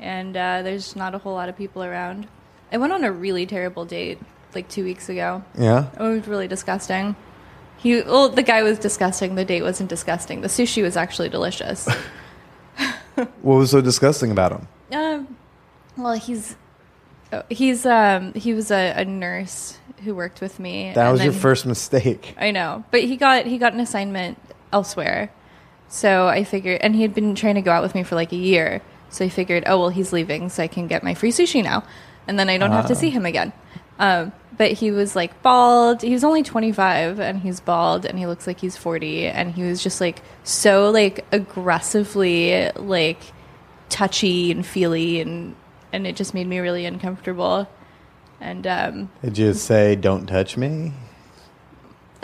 [0.00, 2.26] and uh, there's not a whole lot of people around.
[2.72, 4.18] I went on a really terrible date
[4.56, 5.44] like two weeks ago.
[5.56, 5.86] Yeah.
[5.98, 7.14] It was really disgusting.
[7.82, 9.34] He, well, the guy was disgusting.
[9.34, 10.40] The date wasn't disgusting.
[10.40, 11.88] The sushi was actually delicious.
[13.14, 14.68] What was so disgusting about him?
[14.92, 15.36] um,
[15.96, 16.56] well, he's
[17.32, 20.92] oh, he's um he was a, a nurse who worked with me.
[20.94, 22.34] That and was your first mistake.
[22.38, 24.38] I know, but he got he got an assignment
[24.72, 25.30] elsewhere,
[25.88, 28.32] so I figured, and he had been trying to go out with me for like
[28.32, 31.32] a year, so I figured, oh well, he's leaving, so I can get my free
[31.32, 31.84] sushi now,
[32.26, 33.52] and then I don't have to see him again.
[34.02, 36.02] Um, but he was like bald.
[36.02, 39.52] He was only twenty five, and he's bald, and he looks like he's forty, and
[39.52, 43.20] he was just like so like aggressively like
[43.88, 45.54] touchy and feely, and
[45.92, 47.68] and it just made me really uncomfortable.
[48.40, 50.92] And um, Did you say "Don't touch me"?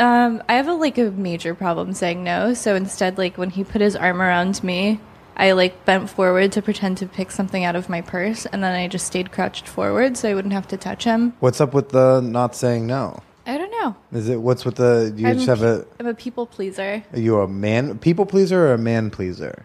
[0.01, 2.55] Um, I have a like a major problem saying no.
[2.55, 5.01] So instead, like when he put his arm around me,
[5.39, 8.75] I like bent forward to pretend to pick something out of my purse, and then
[8.75, 11.35] I just stayed crouched forward so I wouldn't have to touch him.
[11.41, 13.23] What's up with the not saying no?
[13.47, 13.97] I don't know.
[14.13, 15.13] Is it what's with the?
[15.15, 15.87] Do you I'm, just have a?
[16.01, 19.65] I'm a people pleaser, Are you a man people pleaser or a man pleaser?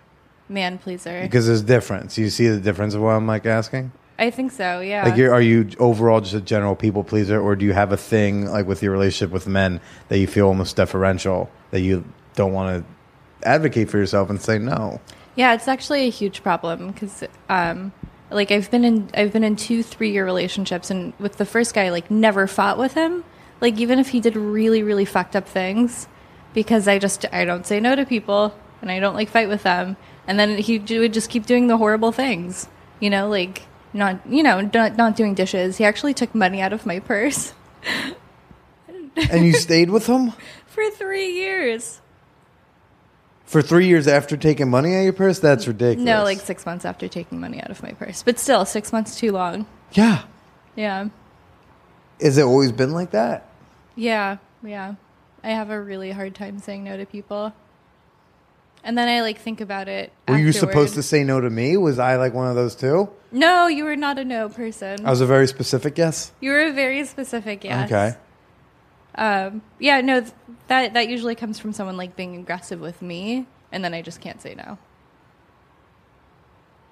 [0.49, 1.21] man pleaser.
[1.21, 2.17] Because there's difference.
[2.17, 3.91] You see the difference of what I'm like asking.
[4.19, 4.79] I think so.
[4.79, 5.05] Yeah.
[5.05, 7.97] Like, you're, are you overall just a general people pleaser, or do you have a
[7.97, 12.05] thing like with your relationship with men that you feel almost deferential that you
[12.35, 15.01] don't want to advocate for yourself and say no?
[15.35, 17.91] Yeah, it's actually a huge problem because, um,
[18.29, 21.73] like, I've been in I've been in two three year relationships, and with the first
[21.73, 23.23] guy, like, never fought with him.
[23.61, 26.07] Like, even if he did really really fucked up things,
[26.53, 29.63] because I just I don't say no to people, and I don't like fight with
[29.63, 32.67] them, and then he would just keep doing the horrible things,
[32.99, 35.77] you know, like not you know not not doing dishes.
[35.77, 37.53] He actually took money out of my purse
[39.29, 40.33] And you stayed with him
[40.65, 42.01] for three years.
[43.53, 45.39] For three years after taking money out of your purse?
[45.39, 46.05] That's ridiculous.
[46.05, 49.15] No, like six months after taking money out of my purse, but still six months
[49.17, 49.65] too long.
[49.93, 50.23] yeah.
[50.75, 51.09] Yeah.
[52.19, 53.47] Has it always been like that?
[53.95, 54.95] Yeah, yeah.
[55.43, 57.53] I have a really hard time saying no to people.
[58.83, 60.11] And then I like think about it.
[60.27, 61.77] Were you supposed to say no to me?
[61.77, 63.09] Was I like one of those too?
[63.31, 65.05] No, you were not a no person.
[65.05, 66.31] I was a very specific yes.
[66.41, 67.91] you were a very specific yes.
[67.91, 68.17] Okay.
[69.15, 70.33] Um, yeah, no, th-
[70.67, 74.21] that that usually comes from someone like being aggressive with me, and then I just
[74.21, 74.77] can't say no.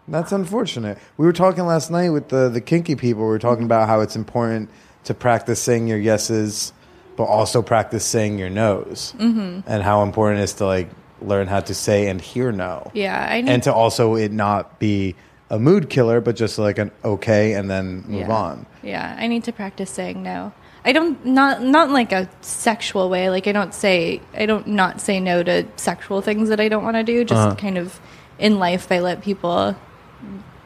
[0.08, 0.98] That's unfortunate.
[1.18, 3.24] We were talking last night with the, the kinky people.
[3.24, 4.70] We were talking about how it's important
[5.06, 6.74] to practice saying your yeses,
[7.16, 9.62] but also practice saying your nos, mm-hmm.
[9.66, 10.90] and how important it is to like
[11.22, 14.80] learn how to say and hear no, Yeah, I need and to also it not
[14.80, 15.16] be
[15.50, 18.36] a mood killer, but just like an okay, and then move yeah.
[18.36, 18.66] on.
[18.84, 20.54] Yeah, I need to practice saying no.
[20.84, 23.30] I don't not not like a sexual way.
[23.30, 26.84] Like I don't say I don't not say no to sexual things that I don't
[26.84, 27.24] want to do.
[27.24, 27.56] Just Uh-huh.
[27.56, 28.00] kind of
[28.40, 29.76] in life, I let people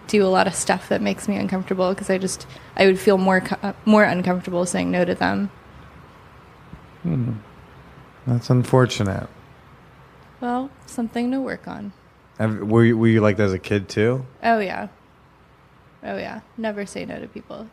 [0.07, 2.47] do a lot of stuff that makes me uncomfortable because I just
[2.77, 3.43] I would feel more
[3.85, 5.49] more uncomfortable saying no to them.
[7.03, 7.33] Hmm.
[8.25, 9.27] That's unfortunate.
[10.41, 11.91] Well, something to work on.
[12.39, 14.25] Have, were you, were you like that as a kid too?
[14.43, 14.87] Oh yeah.
[16.03, 17.67] Oh yeah, never say no to people.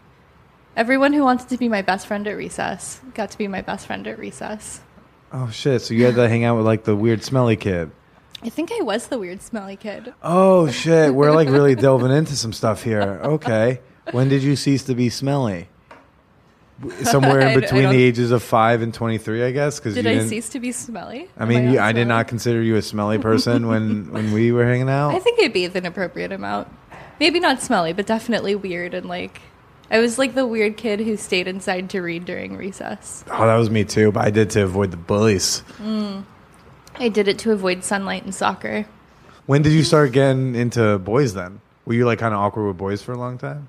[0.76, 3.86] Everyone who wanted to be my best friend at recess got to be my best
[3.86, 4.80] friend at recess.
[5.32, 5.82] Oh shit!
[5.82, 7.90] So you had to hang out with like the weird, smelly kid.
[8.42, 10.12] I think I was the weird smelly kid.
[10.22, 11.14] Oh shit!
[11.14, 13.20] We're like really delving into some stuff here.
[13.22, 13.80] Okay,
[14.12, 15.68] when did you cease to be smelly?
[17.02, 19.78] Somewhere in d- I between don't- the ages of five and twenty-three, I guess.
[19.78, 21.28] Because Did you I cease to be smelly?
[21.38, 22.04] I Am mean, you, not I did smelly?
[22.08, 25.14] not consider you a smelly person when when we were hanging out.
[25.14, 26.68] I think I bathed an appropriate amount.
[27.20, 29.40] Maybe not smelly, but definitely weird and like.
[29.92, 33.24] I was like the weird kid who stayed inside to read during recess.
[33.30, 35.62] oh, that was me too, but I did to avoid the bullies.
[36.98, 38.86] I did it to avoid sunlight and soccer.
[39.46, 41.34] When did you start getting into boys?
[41.34, 43.68] Then were you like kind of awkward with boys for a long time?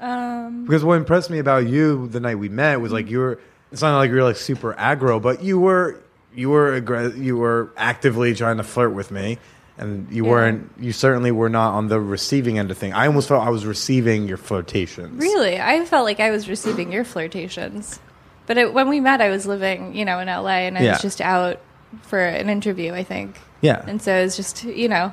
[0.00, 3.40] Um, Because what impressed me about you the night we met was like you were.
[3.70, 6.00] It's not like you were like super aggro, but you were
[6.34, 9.38] you were aggr- you were actively trying to flirt with me,
[9.78, 10.30] and you Yeah.
[10.30, 10.70] weren't.
[10.78, 12.92] You certainly were not on the receiving end of thing.
[12.92, 15.20] I almost felt I was receiving your flirtations.
[15.22, 18.00] really, I felt like I was receiving your flirtations.
[18.46, 20.92] But it, when we met, I was living, you know, in LA, and I Yeah.
[20.92, 21.60] was just out
[22.02, 23.38] for an interview, I think.
[23.60, 23.82] Yeah.
[23.86, 25.12] And so it was just, you know,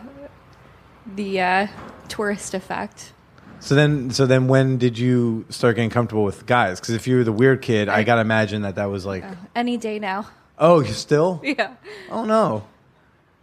[1.15, 1.67] the uh,
[2.08, 3.12] tourist effect.
[3.60, 6.80] So then, so then, when did you start getting comfortable with guys?
[6.80, 9.23] Because if you were the weird kid, I, I- gotta imagine that that was like,
[9.23, 10.28] Uh, any day now.
[10.60, 11.41] oh, you still?
[11.43, 11.71] Yeah.
[12.12, 12.63] Oh no.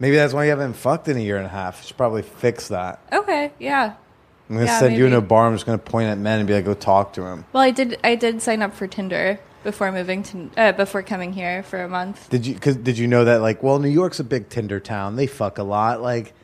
[0.03, 1.79] Maybe that's why you haven't fucked in a year and a half.
[1.81, 2.99] You should probably fix that.
[3.13, 3.53] Okay.
[3.61, 3.95] Yeah.
[4.51, 5.27] I'm gonna Yeah, send you in a maybe.
[5.29, 5.47] bar.
[5.47, 7.71] I'm just gonna point at men and be like, "Go talk to him." Well, I
[7.71, 8.01] did.
[8.03, 11.89] I did sign up for Tinder before moving to uh, before coming here for a
[11.89, 12.29] month.
[12.31, 12.57] Did you?
[12.59, 13.43] Cause did you know that?
[13.43, 15.15] Like, well, New York's a big Tinder town.
[15.15, 16.03] They fuck a lot.
[16.03, 16.35] Like,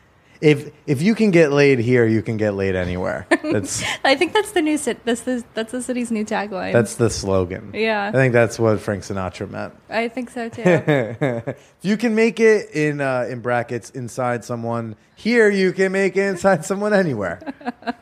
[0.41, 3.27] if if you can get laid here, you can get laid anywhere.
[3.43, 5.03] That's I think that's the new cit.
[5.05, 6.71] This is that's the city's new tagline.
[6.71, 7.71] that's the slogan.
[7.73, 8.07] Yeah.
[8.07, 9.73] I think that's what Frank Sinatra meant.
[9.89, 10.61] I think so too.
[10.65, 16.15] if you can make it in uh, in brackets inside someone here, you can make
[16.15, 17.39] it inside someone anywhere.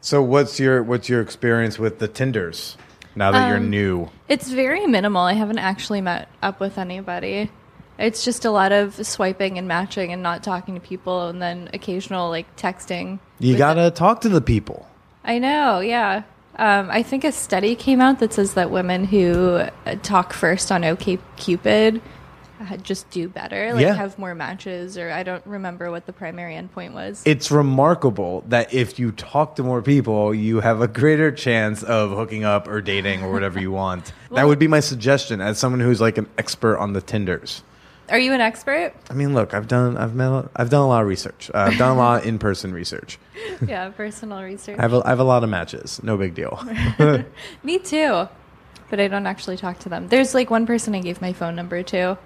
[0.00, 2.76] so, what's your what's your experience with the Tinders
[3.16, 4.10] now that you're Um, new?
[4.28, 5.22] it's very minimal.
[5.22, 7.50] I haven't actually met up with anybody.
[7.98, 11.68] It's just a lot of swiping and matching and not talking to people, and then
[11.74, 13.18] occasional like texting.
[13.40, 14.88] You gotta talk to the people.
[15.24, 16.22] I know, yeah.
[16.56, 19.70] Um, I think a study came out that says that women who uh,
[20.02, 22.00] talk first on OKCupid
[22.60, 23.94] uh, just do better, like Yeah.
[23.94, 27.22] have more matches, or I don't remember what the primary endpoint was.
[27.24, 32.10] It's remarkable that if you talk to more people, you have a greater chance of
[32.10, 34.12] hooking up or dating or whatever you want.
[34.32, 37.62] that would be my suggestion as someone who's like an expert on the Tinders.
[38.10, 38.92] Are you an expert?
[39.10, 41.50] I mean, look, I've done, I've met, I've done a lot of research.
[41.52, 43.18] Uh, I've done a lot of in-person research.
[43.66, 44.78] yeah, personal research.
[44.78, 46.00] I have, a, I have a lot of matches.
[46.02, 46.58] No big deal.
[47.62, 48.28] Me too,
[48.90, 50.08] but I don't actually talk to them.
[50.08, 52.18] There's like one person I gave my phone number to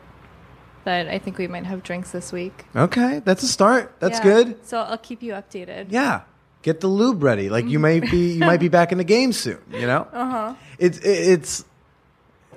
[0.85, 2.65] that I think we might have drinks this week.
[2.75, 3.95] okay, that's a start.
[4.01, 4.25] That's Yeah.
[4.25, 4.67] good.
[4.67, 5.87] So I'll keep you updated.
[5.91, 6.23] Yeah,
[6.63, 7.51] get the lube ready.
[7.51, 9.59] Like you might be, you might be back in the game soon.
[9.71, 10.09] You know.
[10.13, 10.55] Uh huh.
[10.79, 11.65] It's it, it's,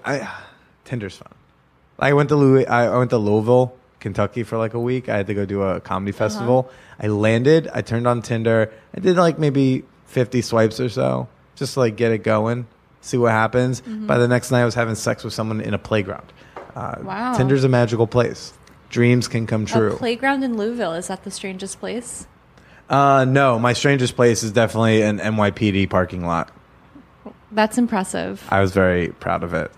[0.04, 0.28] I
[0.86, 1.32] Tinder's fun.
[2.00, 5.10] I went to Louis, I went to Louisville, Kentucky for like a week.
[5.10, 6.70] I had to go do a comedy festival.
[7.00, 7.70] I landed.
[7.74, 8.72] I turned on Tinder.
[8.96, 12.68] I did like maybe fifty swipes or so, just to, like get it going,
[13.02, 13.82] see what happens.
[13.82, 16.32] By the next night, I was having sex with someone in a playground.
[16.76, 17.38] Uh, Wow.
[17.38, 18.54] Tinder's a magical place.
[18.90, 19.94] Dreams can come true.
[19.94, 22.28] A playground in Louisville is that the strangest place?
[22.90, 26.52] Uh, no, my strangest place is definitely an NYPD parking lot.
[27.52, 28.44] That's impressive.
[28.50, 29.72] I was very proud of it.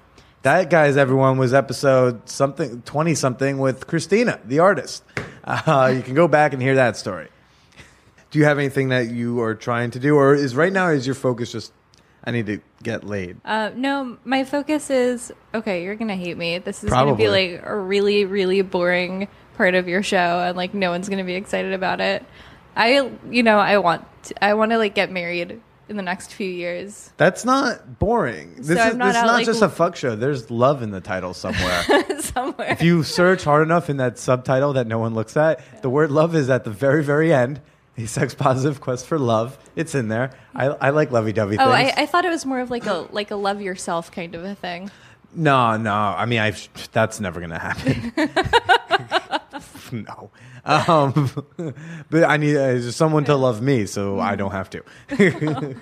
[0.47, 5.03] That, guys, everyone was episode something twenty something with Christina, the artist.
[5.43, 7.27] Uh, you can go back and hear that story.
[8.31, 11.05] Do you have anything that you are trying to do, or is right now is
[11.05, 11.73] your focus just
[12.23, 13.41] I need to get laid?
[13.43, 15.83] Uh, no, my focus is okay.
[15.83, 16.59] You're gonna hate me.
[16.59, 20.73] This is gonna be like a really, really boring part of your show, and like
[20.73, 22.23] no one's gonna be excited about it.
[22.73, 26.33] I, you know, I want, to, I want to like get married in the next
[26.33, 27.11] few years.
[27.17, 28.55] That's not boring.
[28.57, 30.15] This So is I'm not this is out, not like, just a fuck show.
[30.15, 31.83] There's love in the title somewhere.
[32.19, 32.71] somewhere.
[32.71, 36.11] if you search hard enough in that subtitle that no one looks at, the word
[36.11, 37.61] love is at the very, very end.
[37.99, 39.57] A sex positive quest for love.
[39.75, 40.29] It's in there.
[40.53, 41.93] I, I like lovey dovey oh, things.
[41.97, 44.43] I, I thought it was more of like a like a love yourself kind of
[44.43, 44.91] a thing.
[45.33, 45.93] no, no.
[45.93, 46.53] I mean, I
[46.91, 48.13] that's never gonna happen.
[49.91, 50.31] no.
[50.65, 51.31] Um,
[52.09, 54.83] but I need uh, someone to love me, so I don't have to.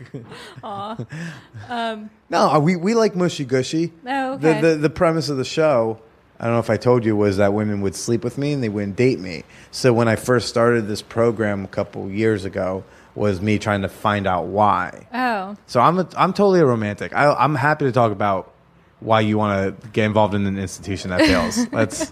[2.30, 3.94] no, we we like mushy gushy.
[4.06, 4.62] Oh, okay.
[4.62, 6.00] The, the the premise of the show,
[6.40, 8.64] I don't know if I told you, was that women would sleep with me and
[8.64, 9.44] they wouldn't date me.
[9.72, 12.84] So when I first started this program a couple years ago,
[13.16, 15.08] was me trying to find out why.
[15.14, 17.14] Oh, So I'm a, I'm totally a romantic.
[17.14, 18.54] I, I'm happy to talk about
[19.00, 21.68] why you want to get involved in an institution that fails.
[21.72, 22.12] Let's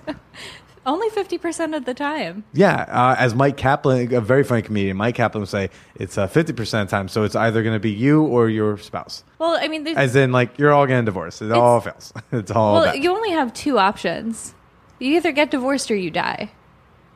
[0.85, 2.43] Only 50% of the time.
[2.51, 6.27] Yeah, uh, as Mike Kaplan, a very funny comedian, Mike Kaplan would say, it's uh,
[6.27, 7.07] 50% of the time.
[7.07, 9.23] So it's either going to be you or your spouse.
[9.39, 11.41] Well, I mean, As in, like, you're all getting divorced.
[11.41, 12.11] It all fails.
[12.31, 13.03] It's all well, bad.
[13.03, 14.53] you only have two options.
[14.99, 16.51] You either get divorced or you die.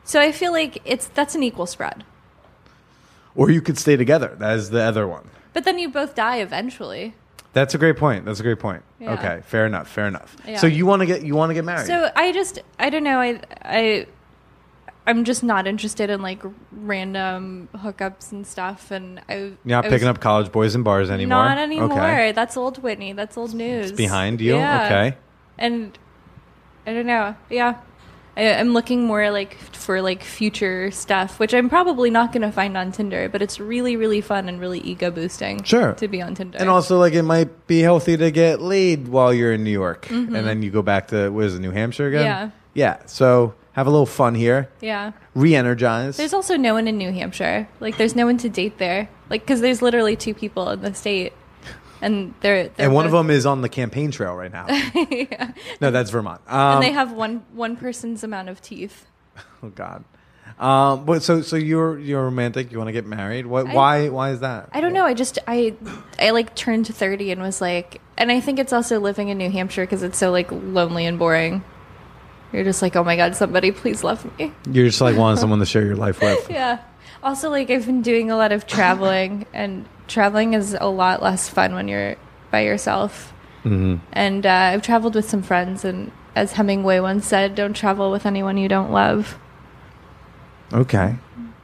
[0.04, 2.04] So I feel like it's that's an equal spread.
[3.34, 4.34] Or you could stay together.
[4.38, 5.28] That is the other one.
[5.52, 7.14] But then you both die eventually.
[7.52, 8.24] That's a great point.
[8.24, 8.82] That's a great point.
[8.98, 9.14] Yeah.
[9.14, 9.88] Okay, fair enough.
[9.88, 10.36] Fair enough.
[10.46, 10.58] Yeah.
[10.58, 11.86] So you want to get you want to get married?
[11.86, 14.06] So I just I don't know I I
[15.06, 19.88] I'm just not interested in like random hookups and stuff and I You're not I
[19.88, 21.44] picking up college boys and bars anymore.
[21.44, 21.92] Not anymore.
[21.92, 22.32] Okay.
[22.32, 23.14] That's old Whitney.
[23.14, 23.92] That's old news.
[23.92, 24.56] behind you?
[24.56, 24.84] Yeah.
[24.84, 25.16] Okay.
[25.56, 25.98] And
[26.86, 27.34] I don't know.
[27.48, 27.80] Yeah.
[28.38, 32.52] I, I'm looking more like for like future stuff, which I'm probably not going to
[32.52, 35.62] find on Tinder, but it's really, really fun and really ego boosting.
[35.64, 35.94] Sure.
[35.94, 36.58] To be on Tinder.
[36.58, 40.10] And also, like, it might be healthy to get laid while you're in New York,
[40.10, 42.26] and then you go back to what is it, New Hampshire again?
[42.26, 42.50] Mm-hmm.
[42.78, 42.98] Yeah.
[42.98, 43.06] Yeah.
[43.06, 45.12] So have a little fun here, yeah.
[45.34, 46.16] re-energize.
[46.16, 47.68] There's also no one in New Hampshire.
[47.80, 49.08] Like, there's no one to date there.
[49.30, 51.32] Like, because there's literally two people in the state,
[52.00, 54.66] and they're, they're and one of them is on the campaign trail right now.
[55.80, 56.40] No, that's Vermont.
[56.46, 59.06] Um, and they have one one person's amount of teeth.
[59.62, 60.04] oh God.
[60.58, 62.72] Um, but so so you're you're romantic.
[62.72, 63.46] You want to get married.
[63.46, 63.68] What?
[63.68, 64.08] I- why?
[64.08, 64.70] Why is that?
[64.72, 65.04] I don't know.
[65.04, 65.74] I just I
[66.18, 69.38] I like turned to 30 and was like, and I think it's also living in
[69.38, 71.62] New Hampshire because it's so like lonely and boring.
[72.52, 74.52] You're just like, oh my god, somebody please love me.
[74.70, 76.50] You're just like wanting someone to share your life with.
[76.50, 76.78] Yeah.
[77.22, 81.48] Also, like I've been doing a lot of traveling, and traveling is a lot less
[81.48, 82.16] fun when you're
[82.50, 83.32] by yourself.
[83.62, 88.10] hmm And uh, I've traveled with some friends, and as Hemingway once said, "Don't travel
[88.10, 89.38] with anyone you don't love."
[90.72, 91.16] Okay,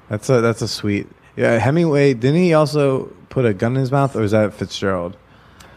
[0.09, 1.07] that's a that's a sweet.
[1.37, 5.17] Yeah, Hemingway didn't he also put a gun in his mouth, or is that Fitzgerald?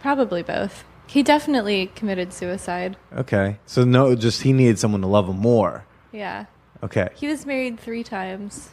[0.02, 0.84] Probably both.
[1.08, 2.98] He definitely committed suicide.
[3.16, 5.86] Okay, so no, just he needed someone to love him more.
[6.12, 6.46] Yeah.
[6.84, 8.70] Okay, He was married three times.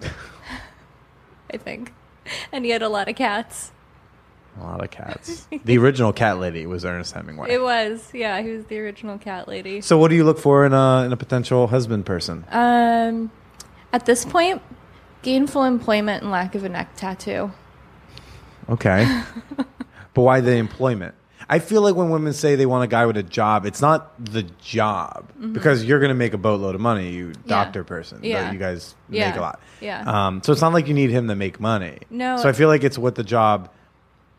[1.52, 1.92] I think.
[2.52, 3.72] And he had a lot of cats.
[4.60, 5.46] a lot of cats.
[5.64, 7.50] the original cat lady was Ernest Hemingway.
[7.52, 9.80] It was, yeah, he was the original cat lady.
[9.80, 12.44] so, what do you look for in a in a potential husband person?
[12.50, 13.30] Um,
[13.92, 14.62] at this point,
[15.22, 17.52] gainful employment and lack of a neck tattoo.
[18.68, 19.22] Okay,
[20.14, 21.14] but why the employment?
[21.48, 24.12] I feel like when women say they want a guy with a job, it's not
[24.24, 27.10] the job because you're going to make a boatload of money.
[27.10, 28.30] You doctor person, but Mm-hmm.
[28.32, 28.52] Yeah.
[28.52, 29.28] you guys Yeah.
[29.30, 29.60] make a lot.
[29.80, 30.02] Yeah.
[30.26, 31.98] Um, so it's not like you need him to make money.
[32.10, 32.36] No.
[32.38, 33.70] So I feel like it's what the job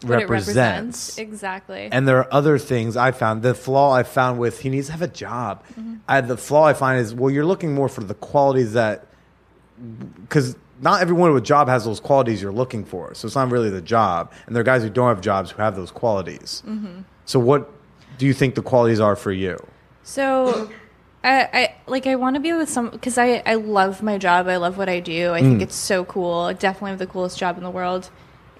[0.03, 1.18] it represents.
[1.18, 1.89] Exactly.
[1.91, 3.43] And there are other things I found.
[3.43, 5.64] The flaw I found with he needs to have a job.
[5.80, 5.95] Mm-hmm.
[6.08, 9.08] I, the flaw I find is well, you're looking more for the qualities that
[10.22, 13.14] because not everyone with a job has those qualities you're looking for.
[13.14, 14.32] So it's not really the job.
[14.46, 16.62] And there are guys who don't have jobs who have those qualities.
[16.68, 17.02] Mm-hmm.
[17.26, 17.72] So what
[18.18, 19.58] do you think the qualities are for you?
[20.04, 20.70] So,
[21.24, 24.48] I, I like I want to be with some because I I love my job.
[24.48, 25.32] I love what I do.
[25.34, 25.44] I Mm.
[25.50, 26.42] think it's so cool.
[26.42, 28.12] I definitely have the coolest job in the world,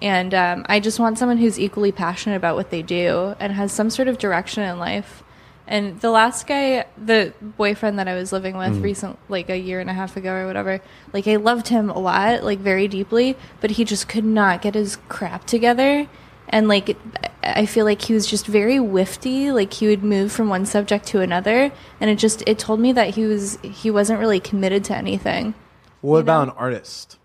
[0.02, 3.70] and um, I just want someone who's equally passionate about what they do and has
[3.70, 5.22] some sort of direction in life.
[5.68, 8.82] And the last guy, the boyfriend that I was living with mm.
[8.82, 10.80] recent, like a year and a half ago or whatever,
[11.12, 14.74] like I loved him a lot, like very deeply, but he just could not get
[14.74, 16.08] his crap together.
[16.48, 16.98] And like, it-
[17.42, 19.50] I feel like he was just very whifty.
[19.50, 22.92] Like he would move from one subject to another, and it just it told me
[22.92, 25.54] that he was he wasn't really committed to anything.
[26.00, 26.52] What about know?
[26.52, 27.18] an artist?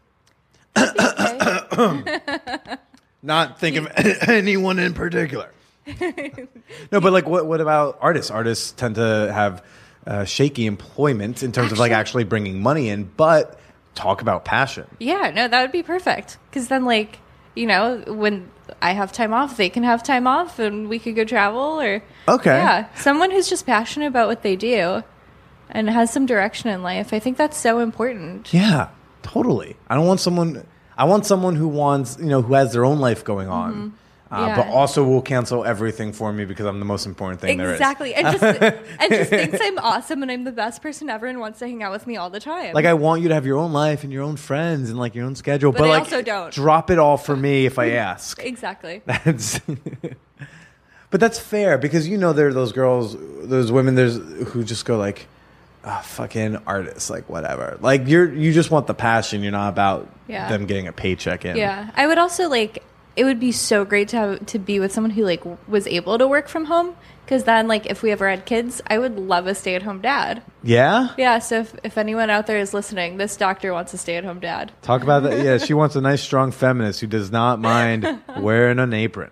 [0.78, 2.20] Okay.
[3.24, 3.88] Not think of
[4.28, 5.52] anyone in particular.
[5.88, 7.46] No, but like, what?
[7.46, 8.32] What about artists?
[8.32, 9.64] Artists tend to have
[10.06, 13.60] uh, shaky employment in terms of like actually bringing money in, but
[13.96, 14.86] talk about passion.
[15.00, 16.38] Yeah, no, that would be perfect.
[16.50, 17.20] Because then, like,
[17.56, 18.50] you know, when
[18.82, 21.82] I have time off, they can have time off, and we could go travel.
[21.82, 22.58] Or Okay.
[22.58, 25.04] yeah, someone who's just passionate about what they do
[25.70, 27.14] and has some direction in life.
[27.14, 28.54] I think that's so important.
[28.54, 28.90] Yeah,
[29.24, 29.76] totally.
[29.90, 30.66] I don't want someone.
[30.98, 33.94] I want someone who wants, you know, who has their own life going on,
[34.32, 34.46] uh.
[34.48, 34.56] Yeah.
[34.56, 37.74] but also will cancel everything for me because I'm the most important thing there is.
[37.74, 41.40] Exactly, and just and just thinks I'm awesome and I'm the best person ever and
[41.40, 42.74] wants to hang out with me all the time.
[42.74, 45.16] Like I want you to have your own life and your own friends and like
[45.16, 46.54] your own schedule, But but, I like also don't.
[46.54, 48.40] drop it all for me if I ask.
[48.44, 49.02] exactly.
[49.06, 49.60] That's
[51.10, 53.18] but that's fair because you know there are those girls,
[53.48, 54.16] those women, there's
[54.50, 55.28] who just go like,
[55.84, 57.78] ah, fucking artists, like whatever.
[57.82, 59.44] Like you're you just want the passion.
[59.44, 60.48] You're not about Yeah.
[60.48, 61.58] them getting a paycheck in.
[61.58, 62.84] Yeah, I would also like.
[63.16, 66.18] It would be so great to have, to be with someone who like was able
[66.18, 66.96] to work from home.
[67.26, 70.02] Because then, like, if we ever had kids, I would love a stay at home
[70.02, 70.44] dad.
[70.64, 71.14] Yeah.
[71.18, 71.40] Yeah.
[71.40, 74.42] So if, if anyone out there is listening, this doctor wants a stay at home
[74.42, 74.74] dad.
[74.82, 75.42] Talk about that.
[75.42, 78.06] Yeah, she wants a nice, strong feminist who does not mind
[78.38, 79.32] wearing an apron.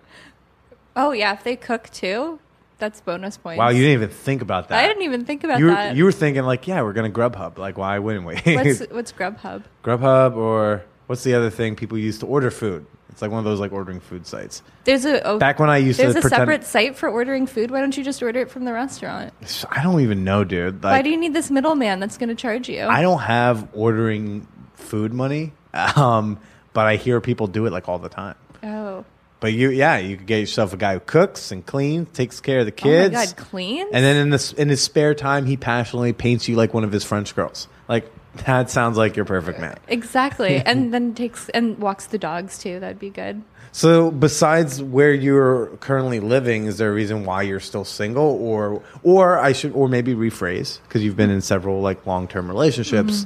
[0.96, 2.40] Oh yeah, if they cook too,
[2.78, 3.60] that's bonus points.
[3.60, 4.84] Wow, you didn't even think about that.
[4.84, 5.96] I didn't even think about you were, that.
[5.96, 7.58] you were thinking like, yeah, we're gonna Grubhub.
[7.58, 8.36] Like, why wouldn't we?
[8.56, 9.64] what's what's Grubhub?
[9.84, 12.86] Grubhub or what's the other thing people use to order food?
[13.10, 14.62] It's like one of those like ordering food sites.
[14.84, 17.48] There's a oh, Back when I used there's to a pretend, separate site for ordering
[17.48, 17.72] food.
[17.72, 19.34] Why don't you just order it from the restaurant?
[19.72, 20.84] I don't even know, dude.
[20.84, 22.84] Like, Why do you need this middleman that's going to charge you?
[22.84, 26.40] I don't have ordering food money, um,
[26.74, 28.36] but I hear people do it like all the time.
[28.64, 29.04] oh,
[29.40, 32.60] But you, yeah, you could get yourself a guy who cooks and cleans, takes care
[32.60, 33.14] of the oh kids.
[33.16, 33.88] my god, clean.
[33.92, 36.92] And then in this in his spare time, he passionately paints you like one of
[36.92, 37.68] his French girls.
[37.88, 38.10] Like
[38.46, 39.78] that sounds like your perfect man.
[39.88, 42.80] exactly, and then takes and walks the dogs too.
[42.80, 43.42] That'd be good.
[43.72, 48.82] So besides where you're currently living, is there a reason why you're still single, or
[49.04, 53.26] or I should, or maybe rephrase because you've been in several like long term relationships.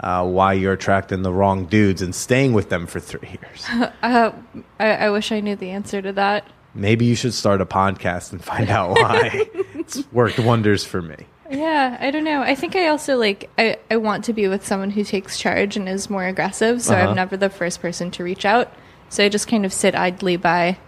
[0.00, 3.90] Uh, why you're attracting the wrong dudes and staying with them for three years?
[4.02, 4.32] Uh,
[4.78, 6.46] I, I wish I knew the answer to that.
[6.74, 9.48] Maybe you should start a podcast and find out why.
[9.74, 11.26] it's worked wonders for me.
[11.50, 12.40] Yeah, I don't know.
[12.42, 15.76] I think I also like I, I want to be with someone who takes charge
[15.76, 17.08] and is more aggressive, so Uh-huh.
[17.10, 18.72] I'm never the first person to reach out.
[19.10, 20.78] So I just kind of sit idly by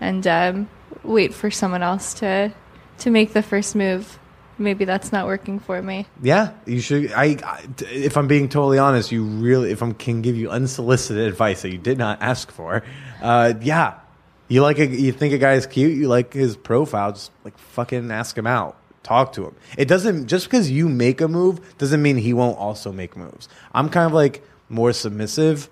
[0.00, 0.68] and um,
[1.04, 2.52] wait for someone else to
[2.98, 4.18] to make the first move.
[4.58, 6.06] Maybe that's not working for me.
[6.22, 7.12] Yeah, you should.
[7.12, 11.26] I, I- if I'm being totally honest, you really, if I can give you unsolicited
[11.26, 12.82] advice that you did not ask for,
[13.22, 13.94] uh, yeah,
[14.48, 17.56] you like a, you think a guy is cute, you like his profile, just like
[17.58, 19.54] fucking ask him out, talk to him.
[19.76, 23.48] It doesn't just because you make a move doesn't mean he won't also make moves.
[23.72, 25.68] I'm kind of like more submissive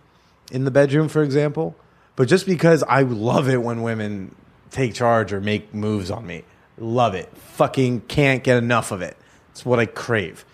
[0.50, 1.76] in the bedroom, for example,
[2.16, 4.34] but just because I love it when women
[4.70, 6.44] take charge or make moves on me,
[6.78, 7.28] love it.
[7.36, 9.16] Fucking can't get enough of it.
[9.50, 10.44] It's what I crave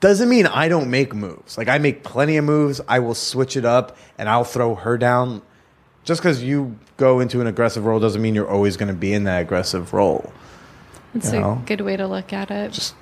[0.00, 1.56] doesn't mean I don't make moves.
[1.56, 2.80] Like I make plenty of moves.
[2.86, 5.42] I will switch it up and I'll throw her down.
[6.04, 9.12] Just because you go into an aggressive role doesn't mean you're always going to be
[9.12, 10.32] in that aggressive role.
[11.16, 11.62] It's a know?
[11.66, 12.72] good way to look at it.
[12.72, 12.94] Just,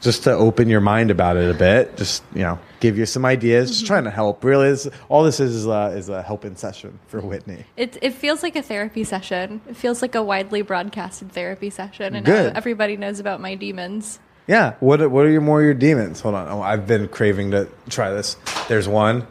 [0.00, 1.96] just to open your mind about it a bit.
[1.96, 3.70] Just you know, give you some ideas.
[3.70, 3.86] Just mm-hmm.
[3.88, 4.42] trying to help.
[4.44, 7.64] Really, is all this is is a, is a helping session for Whitney.
[7.76, 9.60] It, it feels like a therapy session.
[9.68, 12.56] It feels like a widely broadcasted therapy session, and Good.
[12.56, 14.18] everybody knows about my demons.
[14.46, 14.74] Yeah.
[14.80, 16.20] What are- what are your more your demons?
[16.20, 16.48] Hold on.
[16.48, 18.36] Oh, I've been craving to try this.
[18.68, 19.26] There's one.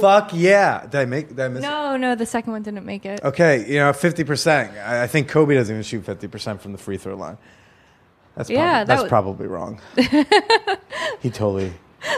[0.00, 0.82] Fuck yeah!
[0.86, 1.28] Did I make?
[1.28, 1.62] Did I miss?
[1.62, 3.22] no, no, the second one didn't make it.
[3.22, 4.76] Okay, you know, fifty percent.
[4.76, 7.38] I I think Kobe doesn't even shoot fifty percent from the free throw line.
[8.36, 9.80] That's Yeah, probably, that that's probably wrong.
[11.20, 11.72] he totally,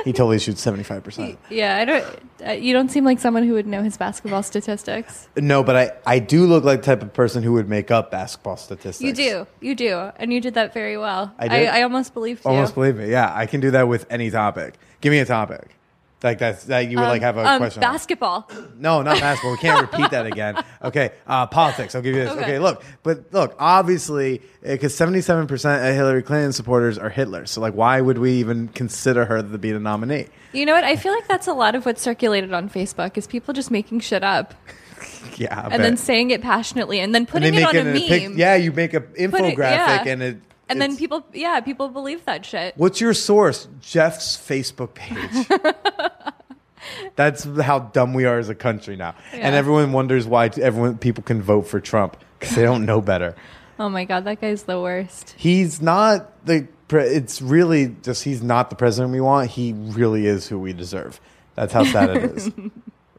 [0.04, 1.38] he totally shoots seventy five percent.
[1.50, 2.06] Yeah, I don't.
[2.46, 5.28] Uh, you don't seem like someone who would know his basketball statistics.
[5.36, 8.10] No, but I, I do look like the type of person who would make up
[8.10, 9.00] basketball statistics.
[9.02, 11.34] You do, you do, and you did that very well.
[11.38, 11.68] I did?
[11.68, 12.50] I, almost believed you.
[12.50, 13.10] Almost believe me.
[13.10, 14.78] Yeah, I can do that with any topic.
[15.00, 15.75] Give me a topic.
[16.22, 17.84] Like that's that you would like have a um, question.
[17.84, 17.92] on.
[17.92, 18.50] basketball.
[18.78, 19.52] No, not basketball.
[19.52, 20.62] We can't repeat that again.
[20.82, 21.94] Okay, uh, politics.
[21.94, 22.32] I'll give you this.
[22.32, 22.58] Okay, Okay.
[22.58, 27.44] look, but look, obviously, because seventy-seven percent of Hillary Clinton supporters are Hitler.
[27.46, 30.26] So, like, why would we even consider her to be the nominee?
[30.52, 30.84] You know what?
[30.84, 34.00] I feel like that's a lot of what's circulated on Facebook is people just making
[34.00, 34.54] shit up
[35.36, 35.80] Yeah, I and bet.
[35.82, 38.02] then saying it passionately and then putting they it on a in meme.
[38.02, 40.04] pic- yeah, you make a infographic, it- yeah.
[40.06, 40.36] and it.
[40.68, 42.74] And then people, yeah, people believe that shit.
[42.76, 43.68] What's your source?
[43.80, 45.46] Jeff's Facebook page.
[47.16, 51.24] That's how dumb we are as a country now, and everyone wonders why everyone people
[51.24, 53.34] can vote for Trump because they don't know better.
[53.78, 55.34] Oh my god, that guy's the worst.
[55.36, 56.68] He's not the.
[56.88, 59.50] Pre- it's really just he's not the president we want.
[59.50, 61.20] He really is who we deserve.
[61.56, 62.50] That's how sad it is.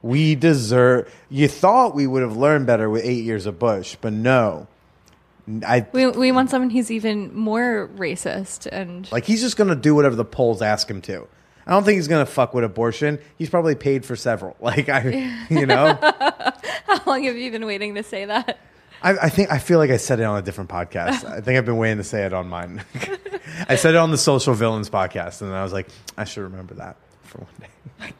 [0.03, 1.13] We deserve.
[1.27, 4.67] You thought we would have learned better with eight years of Bush, but no.
[5.65, 9.95] I We we want someone who's even more racist and like he's just gonna do
[9.95, 11.27] whatever the polls ask him to.
[11.65, 13.19] I don't think he's gonna fuck with abortion.
[13.37, 14.55] He's probably paid for several.
[14.61, 18.59] Like I, you know, how long have you been waiting to say that?
[19.01, 21.23] I, I think I feel like I said it on a different podcast.
[21.23, 22.83] I think I've been waiting to say it on mine.
[23.69, 25.87] I said it on the Social Villains podcast, and I was like,
[26.17, 28.13] I should remember that for one day.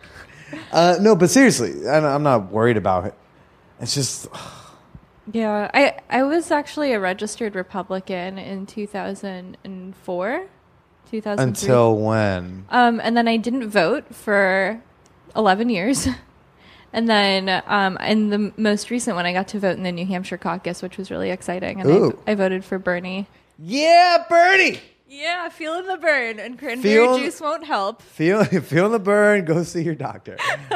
[0.72, 3.16] uh, no, but seriously, I, I'm not worried about it.
[3.80, 4.28] It's just
[5.32, 10.48] Yeah, I I was actually a registered Republican in 2004,
[11.12, 11.44] 2003.
[11.44, 12.66] until when?
[12.70, 14.82] um and then I didn't vote for
[15.36, 16.08] 11 years.
[16.94, 20.06] And then um, in the most recent one, I got to vote in the New
[20.06, 21.82] Hampshire caucus, which was really exciting.
[21.82, 23.28] And I, I voted for Bernie.
[23.60, 24.80] Yeah, Bernie.
[25.08, 28.02] Yeah, feeling the burn, and cranberry Feel- juice won't help.
[28.02, 29.46] Feel feeling the burn.
[29.46, 30.38] Go see your doctor.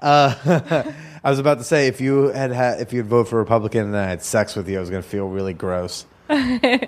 [0.00, 0.92] uh,
[1.26, 3.96] I was about to say if you had, had if you'd vote for Republican and
[3.96, 6.06] I had sex with you, I was going to feel really gross.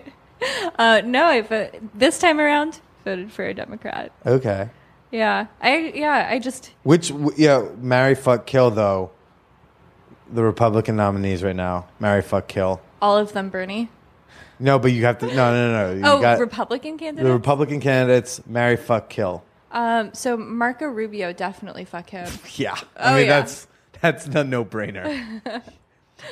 [0.78, 4.12] Uh, no, I vo- this time around voted for a Democrat.
[4.24, 4.70] Okay.
[5.10, 9.10] Yeah, I yeah, I just Which yeah, marry, fuck, kill though.
[10.32, 11.88] the Republican nominees right now.
[11.98, 12.80] Marry, fuck, kill.
[13.02, 13.88] All of them, Bernie.
[14.60, 15.26] No, but you have to.
[15.26, 15.72] No, no, no.
[15.72, 15.94] no.
[15.98, 17.26] You Oh, got Republican candidates.
[17.26, 17.32] the.
[17.32, 18.40] Republican candidates.
[18.46, 19.42] Marry, fuck, kill.
[19.72, 22.28] um, so Marco Rubio, definitely fuck him.
[22.54, 22.76] Yeah.
[22.78, 23.40] Oh, I mean, yeah.
[23.40, 23.66] that's
[24.02, 25.62] that's a no brainer.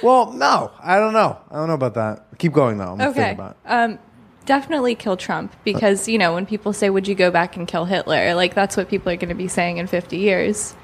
[0.02, 1.38] well, no, I don't know.
[1.50, 2.26] I don't know about that.
[2.38, 2.92] Keep going though.
[2.92, 3.32] I'm Okay.
[3.32, 3.56] about.
[3.64, 3.68] It.
[3.70, 3.98] Um,
[4.44, 7.84] definitely kill Trump because you know when people say, "Would you go back and kill
[7.84, 10.74] Hitler?" Like that's what people are going to be saying in 50 years.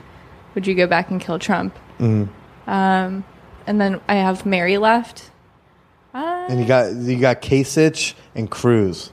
[0.54, 1.74] Would you go back and kill Trump?
[1.98, 2.70] Mm-hmm.
[2.70, 3.24] Um,
[3.66, 5.30] and then I have Mary left.
[6.14, 9.10] Uh, And you got you got Kasich and Cruz.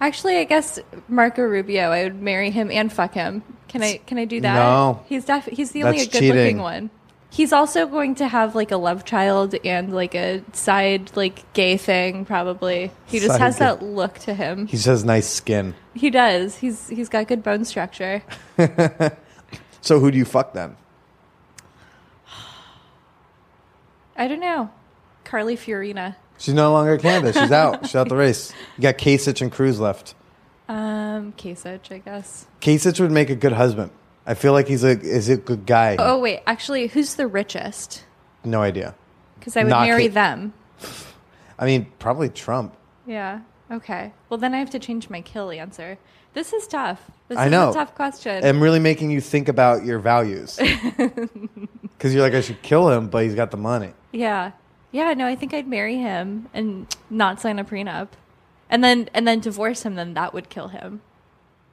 [0.00, 1.90] actually, I guess Marco Rubio.
[1.90, 3.42] I would marry him and fuck him.
[3.68, 3.98] Can I?
[4.06, 4.54] Can I do that?
[4.54, 5.04] No.
[5.06, 6.90] He's def- He's the only That's good looking one.
[7.32, 11.76] He's also going to have like a love child and like a side like gay
[11.76, 12.90] thing probably.
[13.06, 13.66] He just Side has gay.
[13.66, 14.66] that look to him.
[14.66, 15.74] He just has nice skin.
[15.94, 16.56] He does.
[16.56, 18.22] He's he's got good bone structure.
[19.82, 20.76] So who do you fuck then?
[24.16, 24.70] I don't know.
[25.24, 26.16] Carly Fiorina.
[26.38, 27.34] She's no longer a candidate.
[27.40, 27.86] She's out.
[27.86, 28.52] She's out the race.
[28.76, 30.14] You got Kasich and Cruz left.
[30.68, 32.46] Um, Kasich, I guess.
[32.60, 33.90] Kasich would make a good husband.
[34.30, 35.96] I feel like he's a is a good guy.
[35.98, 38.04] Oh wait, actually, who's the richest?
[38.44, 38.94] No idea.
[39.38, 40.52] Because I would Not marry Ka- them.
[41.58, 42.76] I mean, probably Trump.
[43.06, 43.40] Yeah.
[43.72, 44.12] Okay.
[44.28, 45.98] Well, then I have to change my kill answer.
[46.32, 47.10] This is tough.
[47.26, 47.70] This I is know.
[47.70, 48.44] a tough question.
[48.44, 50.58] I'm really making you think about your values.
[51.98, 53.92] Because you're like, I should kill him, but he's got the money.
[54.12, 54.52] yeah.
[54.92, 55.12] Yeah.
[55.14, 58.08] No, I think I'd marry him and not sign a prenup,
[58.70, 59.96] and then and then divorce him.
[59.96, 61.02] Then that would kill him.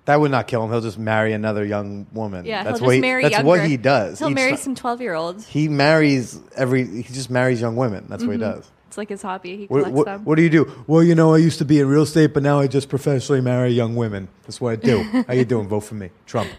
[0.08, 0.72] That would not kill him.
[0.72, 2.46] He'll just marry another young woman.
[2.46, 2.64] Yeah.
[2.64, 3.48] that's he'll what just he, marry That's younger.
[3.48, 4.20] what he does.
[4.20, 5.46] He'll Each marry ti- some twelve year olds.
[5.46, 6.86] He marries every.
[6.86, 8.06] He just marries young women.
[8.08, 8.72] That's what he does.
[8.88, 9.58] It's like his hobby.
[9.58, 10.24] He What, collects what, them.
[10.24, 10.84] what do you do?
[10.88, 13.42] Well, you know, I used to be in real estate, but now I just professionally
[13.42, 14.30] marry young women.
[14.44, 15.04] That's what I do.
[15.28, 15.68] How you doing?
[15.68, 16.50] Vote for me, Trump.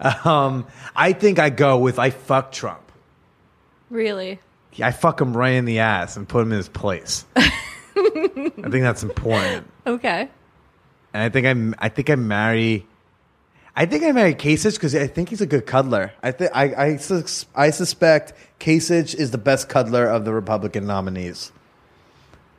[0.00, 2.80] Um, I think I go with I fuck Trump.
[3.90, 4.40] Really?
[4.82, 7.24] I fuck him right in the ass and put him in his place.
[7.36, 7.50] I
[7.94, 9.70] think that's important.
[9.86, 10.30] Okay.
[11.14, 11.74] And I think I'm.
[11.78, 12.86] I think I marry.
[13.76, 16.12] I think I marry Kasich because I think he's a good cuddler.
[16.22, 20.86] I think I I, sus- I suspect Kasich is the best cuddler of the Republican
[20.86, 21.50] nominees,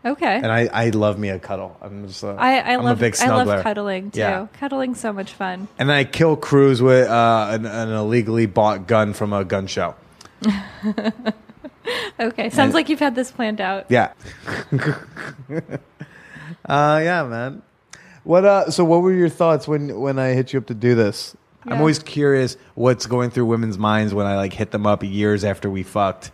[0.05, 0.35] Okay.
[0.35, 1.77] and I, I love me a cuddle.
[1.81, 3.45] I'm just a, I, I I'm love a big I snuggler.
[3.45, 4.19] love cuddling too.
[4.19, 4.47] Yeah.
[4.59, 5.67] Cuddling's so much fun.
[5.79, 9.67] And then I kill Cruz with uh, an, an illegally bought gun from a gun
[9.67, 9.95] show.
[12.19, 12.49] Okay.
[12.49, 13.85] Sounds like you've had this planned out.
[13.89, 14.13] Yeah.
[16.65, 17.61] uh, yeah, man.
[18.26, 18.43] What?
[18.43, 21.36] Uh, so, what were your thoughts when when I hit you up to do this?
[21.63, 21.80] I'm Yeah.
[21.80, 25.69] always curious what's going through women's minds when I like hit them up years after
[25.69, 26.32] we fucked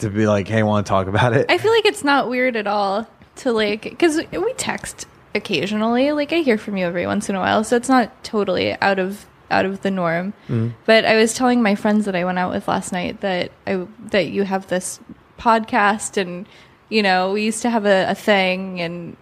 [0.00, 2.54] to be like, "Hey, want to talk about it?" I feel like it's not weird
[2.56, 6.12] at all to like because we text occasionally.
[6.12, 8.98] Like I hear from you every once in a while, so it's not totally out
[8.98, 10.34] of out of the norm.
[10.86, 13.86] But I was telling my friends that I went out with last night that I
[14.10, 15.00] that you have this
[15.38, 16.46] podcast, and
[16.88, 19.16] you know we used to have a, a thing, and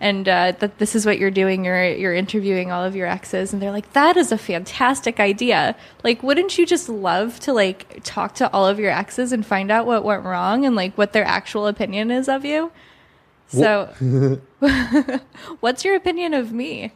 [0.00, 1.64] and uh, that this is what you're doing.
[1.64, 5.76] You're you're interviewing all of your exes, and they're like, that is a fantastic idea.
[6.02, 9.70] Like, wouldn't you just love to like talk to all of your exes and find
[9.70, 12.72] out what went wrong and like what their actual opinion is of you?
[13.48, 13.86] So,
[15.60, 16.92] what's your opinion of me?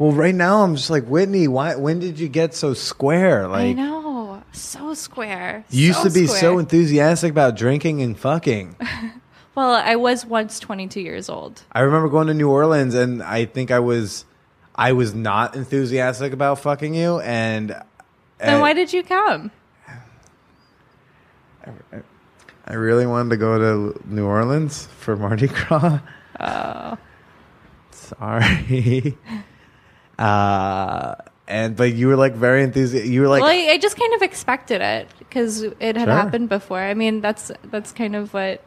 [0.00, 1.46] well, right now I'm just like Whitney.
[1.46, 1.76] Why?
[1.76, 3.46] When did you get so square?
[3.46, 5.62] Like I know, so square.
[5.68, 8.76] you used to be so enthusiastic about drinking and fucking.
[9.54, 11.62] well, I was once 22 years old.
[11.72, 14.24] I remember going to New Orleans, and I think I was,
[14.74, 17.82] I was not enthusiastic about fucking you, and Then
[18.38, 19.50] and why did you come?
[22.66, 23.58] I really wanted to go
[23.92, 25.98] to New Orleans for Mardi Gras.
[26.38, 26.96] Oh,
[27.90, 29.16] Sorry.
[30.18, 31.14] uh,
[31.48, 33.10] and but you were like very enthusiastic.
[33.10, 36.14] You were like, well, I, I just kind of expected it because it had Sure.
[36.14, 36.78] happened before.
[36.80, 38.62] I mean, that's that's kind of what.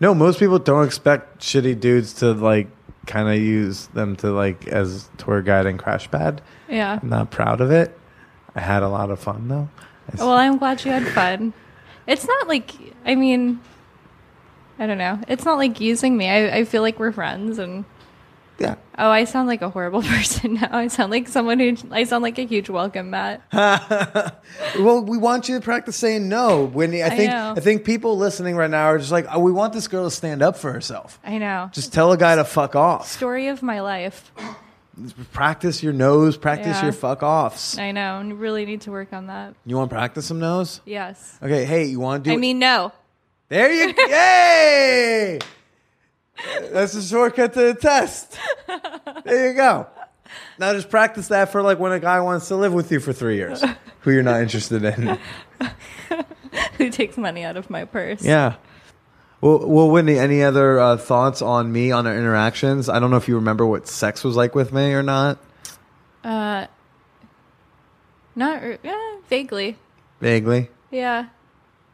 [0.00, 2.68] No, most people don't expect shitty dudes to like
[3.06, 6.40] kind of use them to like as tour guide and crash pad.
[6.68, 6.98] Yeah.
[7.02, 7.98] I'm not proud of it.
[8.54, 9.68] I had a lot of fun though.
[10.12, 11.52] I Well, I'm glad you had fun.
[12.06, 12.72] It's not like
[13.04, 13.60] I mean,
[14.78, 15.20] I don't know.
[15.28, 16.28] It's not like using me.
[16.28, 17.84] I, I feel like we're friends, and
[18.58, 18.76] yeah.
[18.98, 20.68] oh, I sound like a horrible person now.
[20.70, 23.42] I sound like someone who I sound like a huge welcome mat.
[24.78, 26.64] Well, we want you to practice saying no.
[26.64, 27.54] When I think know.
[27.56, 30.10] I, think people listening right now are just like, oh, we want this girl to
[30.10, 31.18] stand up for herself.
[31.24, 31.70] I know.
[31.72, 33.08] Just tell a guy to fuck off.
[33.08, 34.32] Story of my life.
[35.32, 36.36] Practice your nose.
[36.36, 36.84] Practice Yeah.
[36.84, 37.78] your fuck offs.
[37.78, 38.18] I know.
[38.18, 39.54] and really need to work on that.
[39.66, 40.80] You want to practice some nose?
[40.84, 41.38] Yes.
[41.42, 41.64] Okay.
[41.64, 42.34] Hey, you want to do?
[42.34, 42.92] I mean, no.
[43.48, 43.92] there you.
[43.92, 44.06] Go.
[44.06, 45.38] Yay!
[46.72, 48.38] That's a shortcut to the test.
[49.24, 49.86] There you go.
[50.58, 53.12] Now just practice that for like when a guy wants to live with you for
[53.12, 53.62] three years,
[54.00, 55.18] who you're not interested in.
[56.78, 58.22] Who takes money out of my purse.
[58.24, 58.54] Yeah.
[59.40, 62.88] Well, well, Whitney, any other uh, thoughts on me on our interactions?
[62.88, 65.38] I don't know if you remember what sex was like with me or not.
[66.22, 66.66] Uh,
[68.36, 69.76] not re- yeah, vaguely.
[70.20, 70.70] Vaguely.
[70.90, 71.26] Yeah.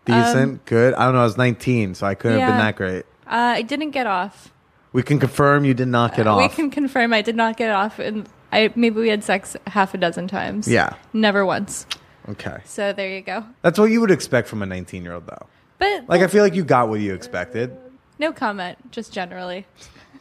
[0.04, 0.64] Decent.
[0.66, 0.94] good.
[0.94, 1.20] I don't know.
[1.20, 2.64] I was 19, so I couldn't have been Um, Yeah.
[2.66, 3.04] that great.
[3.30, 4.52] Uh, I didn't get off.
[4.92, 6.40] We can confirm you did not get off.
[6.40, 9.94] We can confirm I did not get off, and I maybe we had sex half
[9.94, 10.66] a dozen times.
[10.66, 10.94] Yeah.
[11.12, 11.86] Never once.
[12.28, 12.58] Okay.
[12.64, 13.44] So there you go.
[13.62, 15.46] That's what you would expect from a 19 year old, though.
[15.78, 17.76] But Like, I feel like you got what you expected.
[18.18, 19.64] no comment, just generally.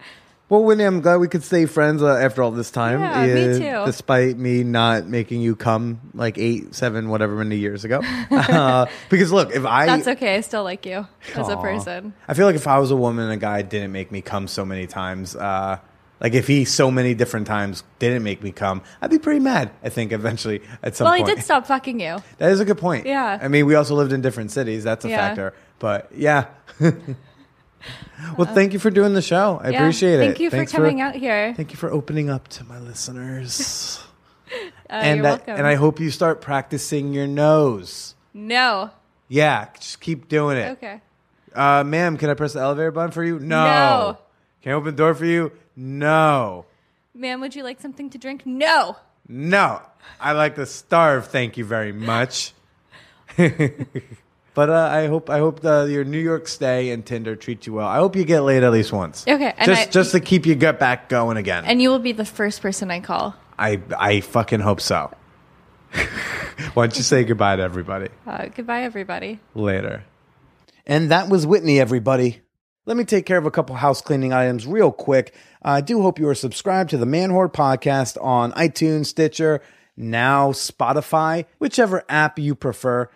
[0.54, 3.00] Well, Whitney, I'm glad we could stay friends uh, after all this time.
[3.00, 3.86] Yeah, me uh, too.
[3.86, 8.00] Despite me not making you come like eight, seven, whatever many years ago.
[8.30, 10.36] uh, because look, if I That's okay.
[10.36, 12.14] I still like you as a person.
[12.28, 14.46] I feel like if I was a woman and a guy didn't make me come
[14.46, 15.80] so many times, uh,
[16.20, 19.72] like if he so many different times didn't make me come, I'd be pretty mad.
[19.82, 21.30] I think eventually at some Well, point.
[21.30, 22.18] he did stop fucking you.
[22.38, 23.06] That is a good point.
[23.06, 23.40] Yeah.
[23.42, 24.84] I mean, we also lived in different cities.
[24.84, 25.16] That's a Yeah.
[25.16, 25.54] factor.
[25.80, 26.46] But yeah.
[28.36, 29.60] well, thank you for doing the show.
[29.62, 29.78] I Yeah.
[29.82, 30.26] appreciate it.
[30.26, 31.54] Thank you Thanks for coming out here.
[31.54, 34.00] Thank you for opening up to my listeners.
[34.90, 35.56] Uh, and you're I, welcome.
[35.56, 38.14] and I hope you start practicing your nose.
[38.34, 38.90] no.
[39.26, 40.72] Yeah, just keep doing it.
[40.72, 41.00] Okay.
[41.52, 43.38] Uh, ma'am, can I press the elevator button for you?
[43.40, 43.64] No.
[43.64, 44.18] No.
[44.62, 45.50] Can I open the door for you?
[45.74, 46.66] No.
[47.14, 48.42] Ma'am, would you like something to drink?
[48.44, 48.96] No.
[49.26, 49.80] No.
[50.20, 51.26] I like to starve.
[51.28, 52.52] Thank you very much.
[54.54, 57.74] but uh, I hope I hope uh, your New York stay and Tinder treat you
[57.74, 57.86] well.
[57.88, 59.24] I hope you get laid at least once.
[59.26, 61.64] Okay, and Just I- just to keep you gut back going again.
[61.64, 63.34] And you will be the first person I call.
[63.58, 65.12] I I fucking hope so.
[66.74, 68.08] Why don't you say goodbye to everybody?
[68.26, 69.40] Uh, goodbye, everybody.
[69.54, 70.04] later.
[70.86, 72.40] And that was Whitney, everybody.
[72.86, 75.34] Let me take care of a couple house cleaning items real quick.
[75.62, 79.62] I do hope you are subscribed to the Manwhore podcast on iTunes, Stitcher,
[79.96, 83.08] now Spotify, whichever app you prefer.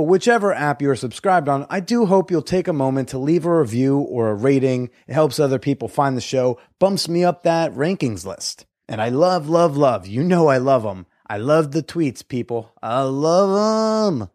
[0.00, 3.44] But whichever app you're subscribed on, I do hope you'll take a moment to leave
[3.44, 4.88] a review or a rating.
[5.06, 8.64] It helps other people find the show, bumps me up that rankings list.
[8.88, 10.06] And I love, love, love.
[10.06, 11.04] You know I love them.
[11.26, 12.72] I love the tweets, people.
[12.82, 14.30] I love them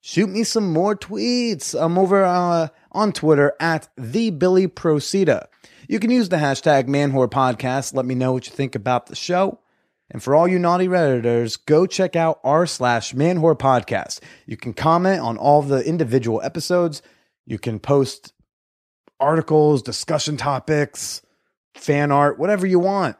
[0.00, 1.80] shoot me some more tweets.
[1.80, 5.46] I'm over uh, on Twitter at the Billy Procida.
[5.88, 7.94] You can use the hashtag Manwhore Podcast.
[7.94, 9.60] Let me know what you think about the show.
[10.10, 14.20] And for all you naughty redditors, go check out r slash Manwhore Podcast.
[14.46, 17.02] You can comment on all the individual episodes.
[17.46, 18.32] You can post
[19.18, 21.22] articles, discussion topics,
[21.74, 23.16] fan art, whatever you want.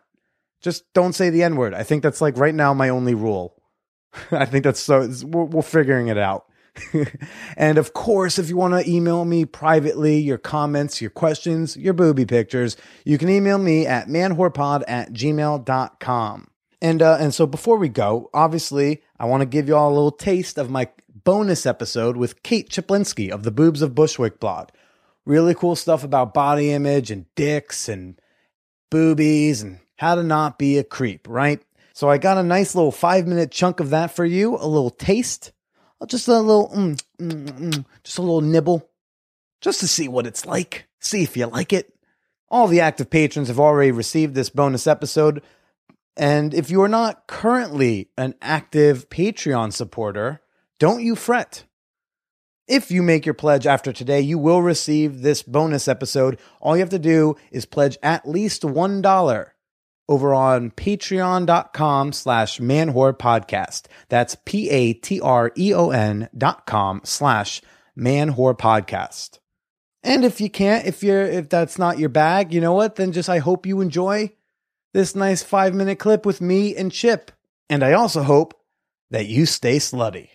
[0.61, 1.75] Just don't say the N word.
[1.75, 3.63] I think that's like right now my only rule.
[4.31, 6.47] I think that's so we're, we're figuring it out.
[7.57, 11.95] and of course, if you want to email me privately your comments, your questions, your
[11.95, 16.49] booby pictures, you can email me at manwhorepod at gmail.com.
[16.85, 19.95] And uh, and so before we go, obviously, I want to give you all a
[19.95, 24.69] little taste of my bonus episode with Kate Chiplinski of the Boobs of Bushwick blog.
[25.25, 28.21] Really cool stuff about body image and dicks and
[28.91, 31.63] boobies and how to not be a creep, right?
[31.95, 34.91] So I got a nice little five minute chunk of that for you, a little
[34.91, 35.53] taste,
[36.07, 38.87] just a little, mm, mm, mm, just a little nibble,
[39.63, 41.95] just to see what it's like, see if you like it.
[42.51, 45.41] All the active patrons have already received this bonus episode.
[46.17, 50.41] And if you are not currently an active Patreon supporter,
[50.79, 51.65] don't you fret.
[52.67, 56.39] If you make your pledge after today, you will receive this bonus episode.
[56.61, 59.47] All you have to do is pledge at least $1
[60.09, 63.87] over on patreon.com slash manwhore podcast.
[64.09, 67.61] That's P-A-T-R-E-O-N dot com slash
[67.99, 69.39] manwhore podcast.
[70.03, 72.97] And if you can't, if you're, if that's not your bag, you know what?
[72.97, 74.33] Then just, I hope you enjoy
[74.95, 77.31] this nice five minute clip with me and Chip.
[77.69, 78.59] And I also hope
[79.11, 80.29] that you stay slutty.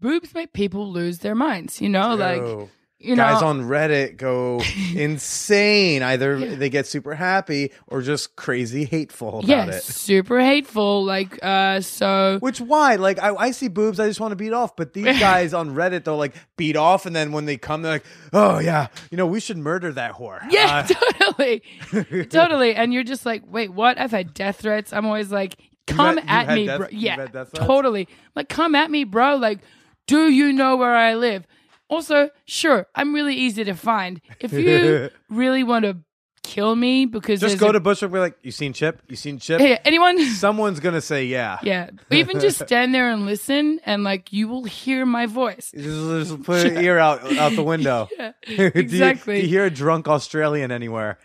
[0.00, 1.82] boobs make people lose their minds.
[1.82, 2.68] You know, like
[3.00, 4.60] You know, guys on Reddit go
[4.94, 6.02] insane.
[6.02, 9.82] Either they get super happy or just crazy hateful about yeah, it.
[9.84, 11.04] super hateful.
[11.04, 12.96] Like, uh, so Which why?
[12.96, 14.74] Like I, I see boobs, I just want to beat off.
[14.74, 17.92] But these guys on Reddit, they'll like beat off, and then when they come, they're
[17.92, 22.74] like, "Oh yeah, you know, we should murder that whore." yeah, Uh, totally, totally.
[22.74, 23.98] And you're just like, wait, what?
[23.98, 24.92] I've had death threats.
[24.92, 25.54] I'm always like,
[25.86, 26.88] come had- at me, death- bro.
[26.90, 27.66] Yeah, had death threats?
[27.66, 28.08] totally.
[28.34, 29.36] Like, come at me, bro.
[29.36, 29.60] Like,
[30.06, 31.46] do you know where I live?
[31.88, 34.20] Also, sure, I'm really easy to find.
[34.40, 35.98] If you really want to
[36.42, 39.02] kill me because just go a- to Bushwick, be like, "You seen Chip?
[39.08, 40.18] You seen Chip?" Hey, anyone?
[40.34, 41.58] Someone's gonna say yeah.
[41.62, 41.90] Yeah.
[42.10, 45.72] Even just stand there and listen and like you will hear my voice.
[45.74, 48.08] Just, just put an ear out out the window.
[48.18, 49.40] Yeah, Do you- exactly.
[49.40, 51.18] do you hear a drunk Australian anywhere?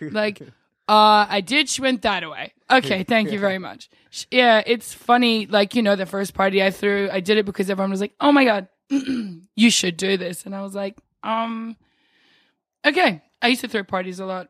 [0.00, 0.40] like
[0.88, 2.52] uh I did she went that away.
[2.70, 3.88] Okay, thank you very much.
[4.30, 7.68] Yeah, it's funny like you know the first party I threw, I did it because
[7.70, 8.68] everyone was like, "Oh my god,
[9.56, 10.44] you should do this.
[10.46, 11.76] And I was like, um,
[12.86, 13.22] okay.
[13.42, 14.48] I used to throw parties a lot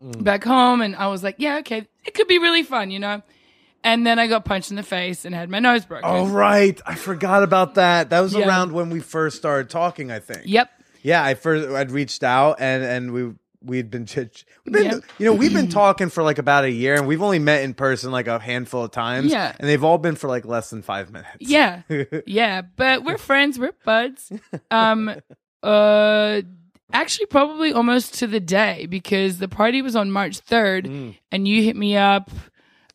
[0.00, 0.80] back home.
[0.80, 1.86] And I was like, yeah, okay.
[2.04, 3.22] It could be really fun, you know?
[3.84, 6.08] And then I got punched in the face and had my nose broken.
[6.08, 8.10] Oh right, I forgot about that.
[8.10, 8.46] That was Yeah.
[8.48, 10.10] around when we first started talking.
[10.10, 10.42] I think.
[10.46, 10.68] Yep.
[11.02, 14.98] Yeah, I first I'd reached out and and we we'd been chit- we've been Yeah.
[15.18, 17.74] you know we've been talking for like about a year and we've only met in
[17.74, 19.30] person like a handful of times.
[19.32, 19.54] Yeah.
[19.58, 21.30] and they've all been for like less than five minutes.
[21.40, 21.82] Yeah.
[22.26, 22.62] yeah.
[22.62, 23.58] But we're friends.
[23.58, 24.30] We're buds.
[24.70, 25.10] Um,
[25.62, 26.42] uh,
[26.92, 31.14] actually, probably almost to the day because the party was on March 3rd Mm.
[31.32, 32.30] and you hit me up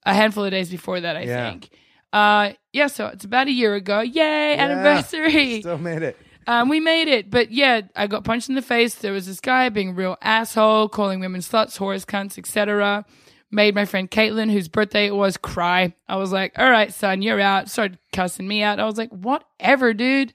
[0.05, 1.49] a handful of days before that, I Yeah.
[1.49, 1.70] think.
[2.11, 2.88] Uh, yeah.
[2.88, 4.01] So it's about a year ago.
[4.01, 4.55] Yay.
[4.57, 5.61] Anniversary.
[5.61, 6.18] Still made it.
[6.47, 8.95] Um, we made it, but yeah, I got punched in the face.
[8.95, 13.05] There was this guy being a real asshole, calling women sluts, whores, cunts, etc.
[13.51, 15.93] Made my friend Caitlin, whose birthday it was, cry.
[16.07, 18.79] I was like, "All right, son, you're out." Started cussing me out.
[18.79, 20.33] I was like, "Whatever, dude."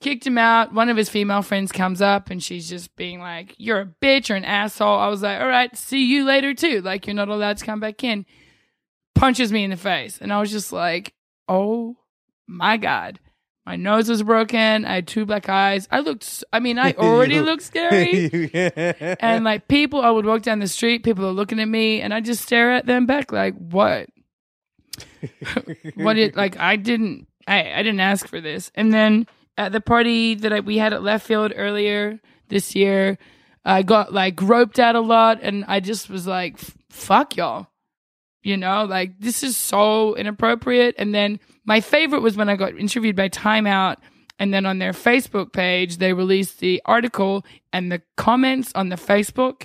[0.00, 0.74] Kicked him out.
[0.74, 4.30] One of his female friends comes up and she's just being like, "You're a bitch
[4.30, 7.28] or an asshole." I was like, "All right, see you later too." Like you're not
[7.30, 8.26] allowed to come back in.
[9.14, 11.14] Punches me in the face, and I was just like,
[11.48, 11.96] "Oh
[12.46, 13.18] my god."
[13.66, 14.84] My nose was broken.
[14.84, 15.88] I had two black eyes.
[15.90, 18.30] I looked, s- I mean, I already looked scary.
[18.54, 22.00] and and like people, I would walk down the street, people are looking at me,
[22.00, 24.08] and I just stare at them back like, what?
[25.94, 28.70] what did, like, I didn't, I, I didn't ask for this.
[28.74, 29.26] And then
[29.58, 33.18] at the party that I, we had at left field earlier this year,
[33.64, 37.66] I got like roped out a lot, and I just was like, "F- fuck y'all.
[38.46, 40.94] You know, like this is so inappropriate.
[40.98, 43.98] And then my favorite was when I got interviewed by Time Out,
[44.38, 48.94] and then on their Facebook page, they released the article, and the comments on the
[48.94, 49.64] Facebook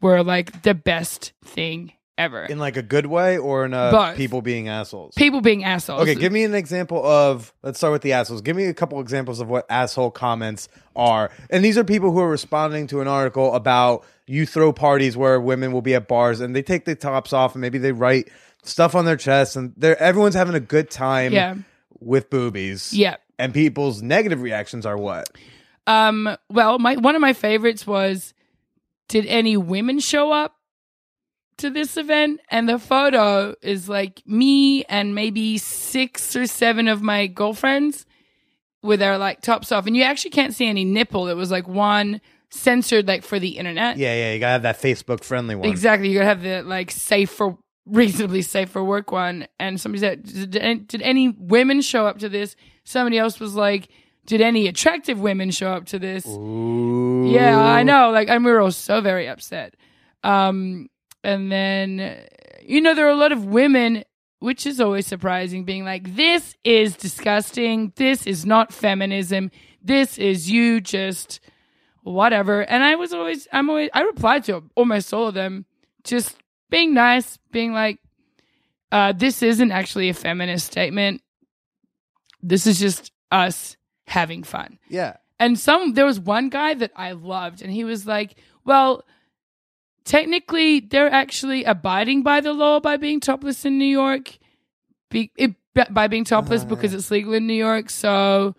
[0.00, 2.44] were like the best thing ever.
[2.44, 4.16] in like a good way or in a Both.
[4.16, 5.14] people being assholes.
[5.16, 6.02] People being assholes.
[6.02, 7.52] Okay, give me an example of.
[7.64, 8.42] Let's start with the assholes.
[8.42, 11.32] Give me a couple examples of what asshole comments are.
[11.50, 15.40] And these are people who are responding to an article about you throw parties where
[15.40, 18.28] women will be at bars and they take the tops off and maybe they write
[18.62, 21.56] stuff on their chest and they're everyone's having a good time Yeah.
[21.98, 22.92] with boobies.
[22.94, 23.16] Yeah.
[23.38, 25.28] And people's negative reactions are what?
[25.86, 28.32] Um, well, my one of my favorites was
[29.08, 30.54] did any women show up
[31.56, 32.40] to this event?
[32.50, 38.06] And the photo is like me and maybe six or seven of my girlfriends
[38.82, 39.86] with their like tops off.
[39.86, 41.26] And you actually can't see any nipple.
[41.28, 42.20] It was like one
[42.50, 43.96] censored like for the internet.
[43.96, 45.68] Yeah, yeah, you gotta have that Facebook friendly one.
[45.68, 46.08] Exactly.
[46.08, 49.46] You gotta have the like safe for reasonably safe for work one.
[49.58, 52.56] And somebody said, did, did any women show up to this?
[52.84, 53.88] Somebody else was like,
[54.26, 56.26] did any attractive women show up to this?
[56.26, 57.28] Ooh.
[57.32, 58.10] Yeah, I know.
[58.10, 59.74] Like, and we were all so very upset.
[60.22, 60.88] Um,
[61.24, 62.24] and then,
[62.62, 64.04] you know, there are a lot of women,
[64.38, 67.92] which is always surprising, being like, this is disgusting.
[67.96, 69.50] This is not feminism.
[69.82, 71.40] This is you just
[72.02, 72.62] whatever.
[72.62, 75.66] And I was always, I'm always, I replied to almost all of them,
[76.04, 76.36] just
[76.70, 77.98] being nice, being like,
[78.92, 81.22] uh, this isn't actually a feminist statement.
[82.42, 83.76] This is just us
[84.06, 84.78] having fun.
[84.88, 85.16] Yeah.
[85.38, 89.04] And some there was one guy that I loved, and he was like, "Well,
[90.04, 94.36] technically, they're actually abiding by the law by being topless in New York,
[95.08, 95.54] be, it,
[95.90, 98.54] by being topless because it's legal in New York." So,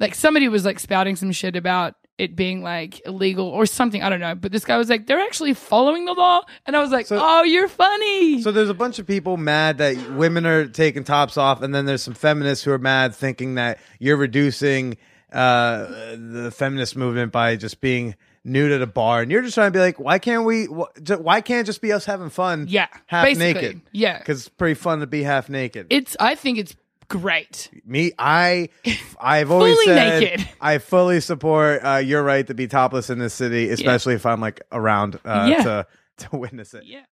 [0.00, 4.02] like, somebody was like spouting some shit about it being like illegal or something.
[4.02, 6.80] I don't know, but this guy was like, "They're actually following the law," and I
[6.80, 10.44] was like, So- "Oh, you're funny." So there's a bunch of people mad that women
[10.44, 14.16] are taking tops off, and then there's some feminists who are mad thinking that you're
[14.16, 14.96] reducing
[15.32, 18.14] uh, the feminist movement by just being
[18.44, 20.64] nude at a bar, and you're just trying to be like, why can't we?
[20.64, 22.66] wh- ju- Why can't it just be us having fun?
[22.68, 23.52] Yeah, half basically.
[23.52, 23.80] naked.
[23.92, 24.18] Yeah.
[24.18, 25.86] because it's pretty fun to be half naked.
[25.90, 26.16] it's.
[26.18, 26.74] I think it's
[27.08, 27.70] great.
[27.86, 28.68] Me, I,
[29.20, 30.48] I've always said naked.
[30.60, 34.40] I fully support uh, your right to be topless in this city, especially if I'm
[34.40, 35.62] like around uh, Yeah.
[35.64, 35.86] to
[36.18, 36.84] to witness it.
[36.84, 37.02] Yeah.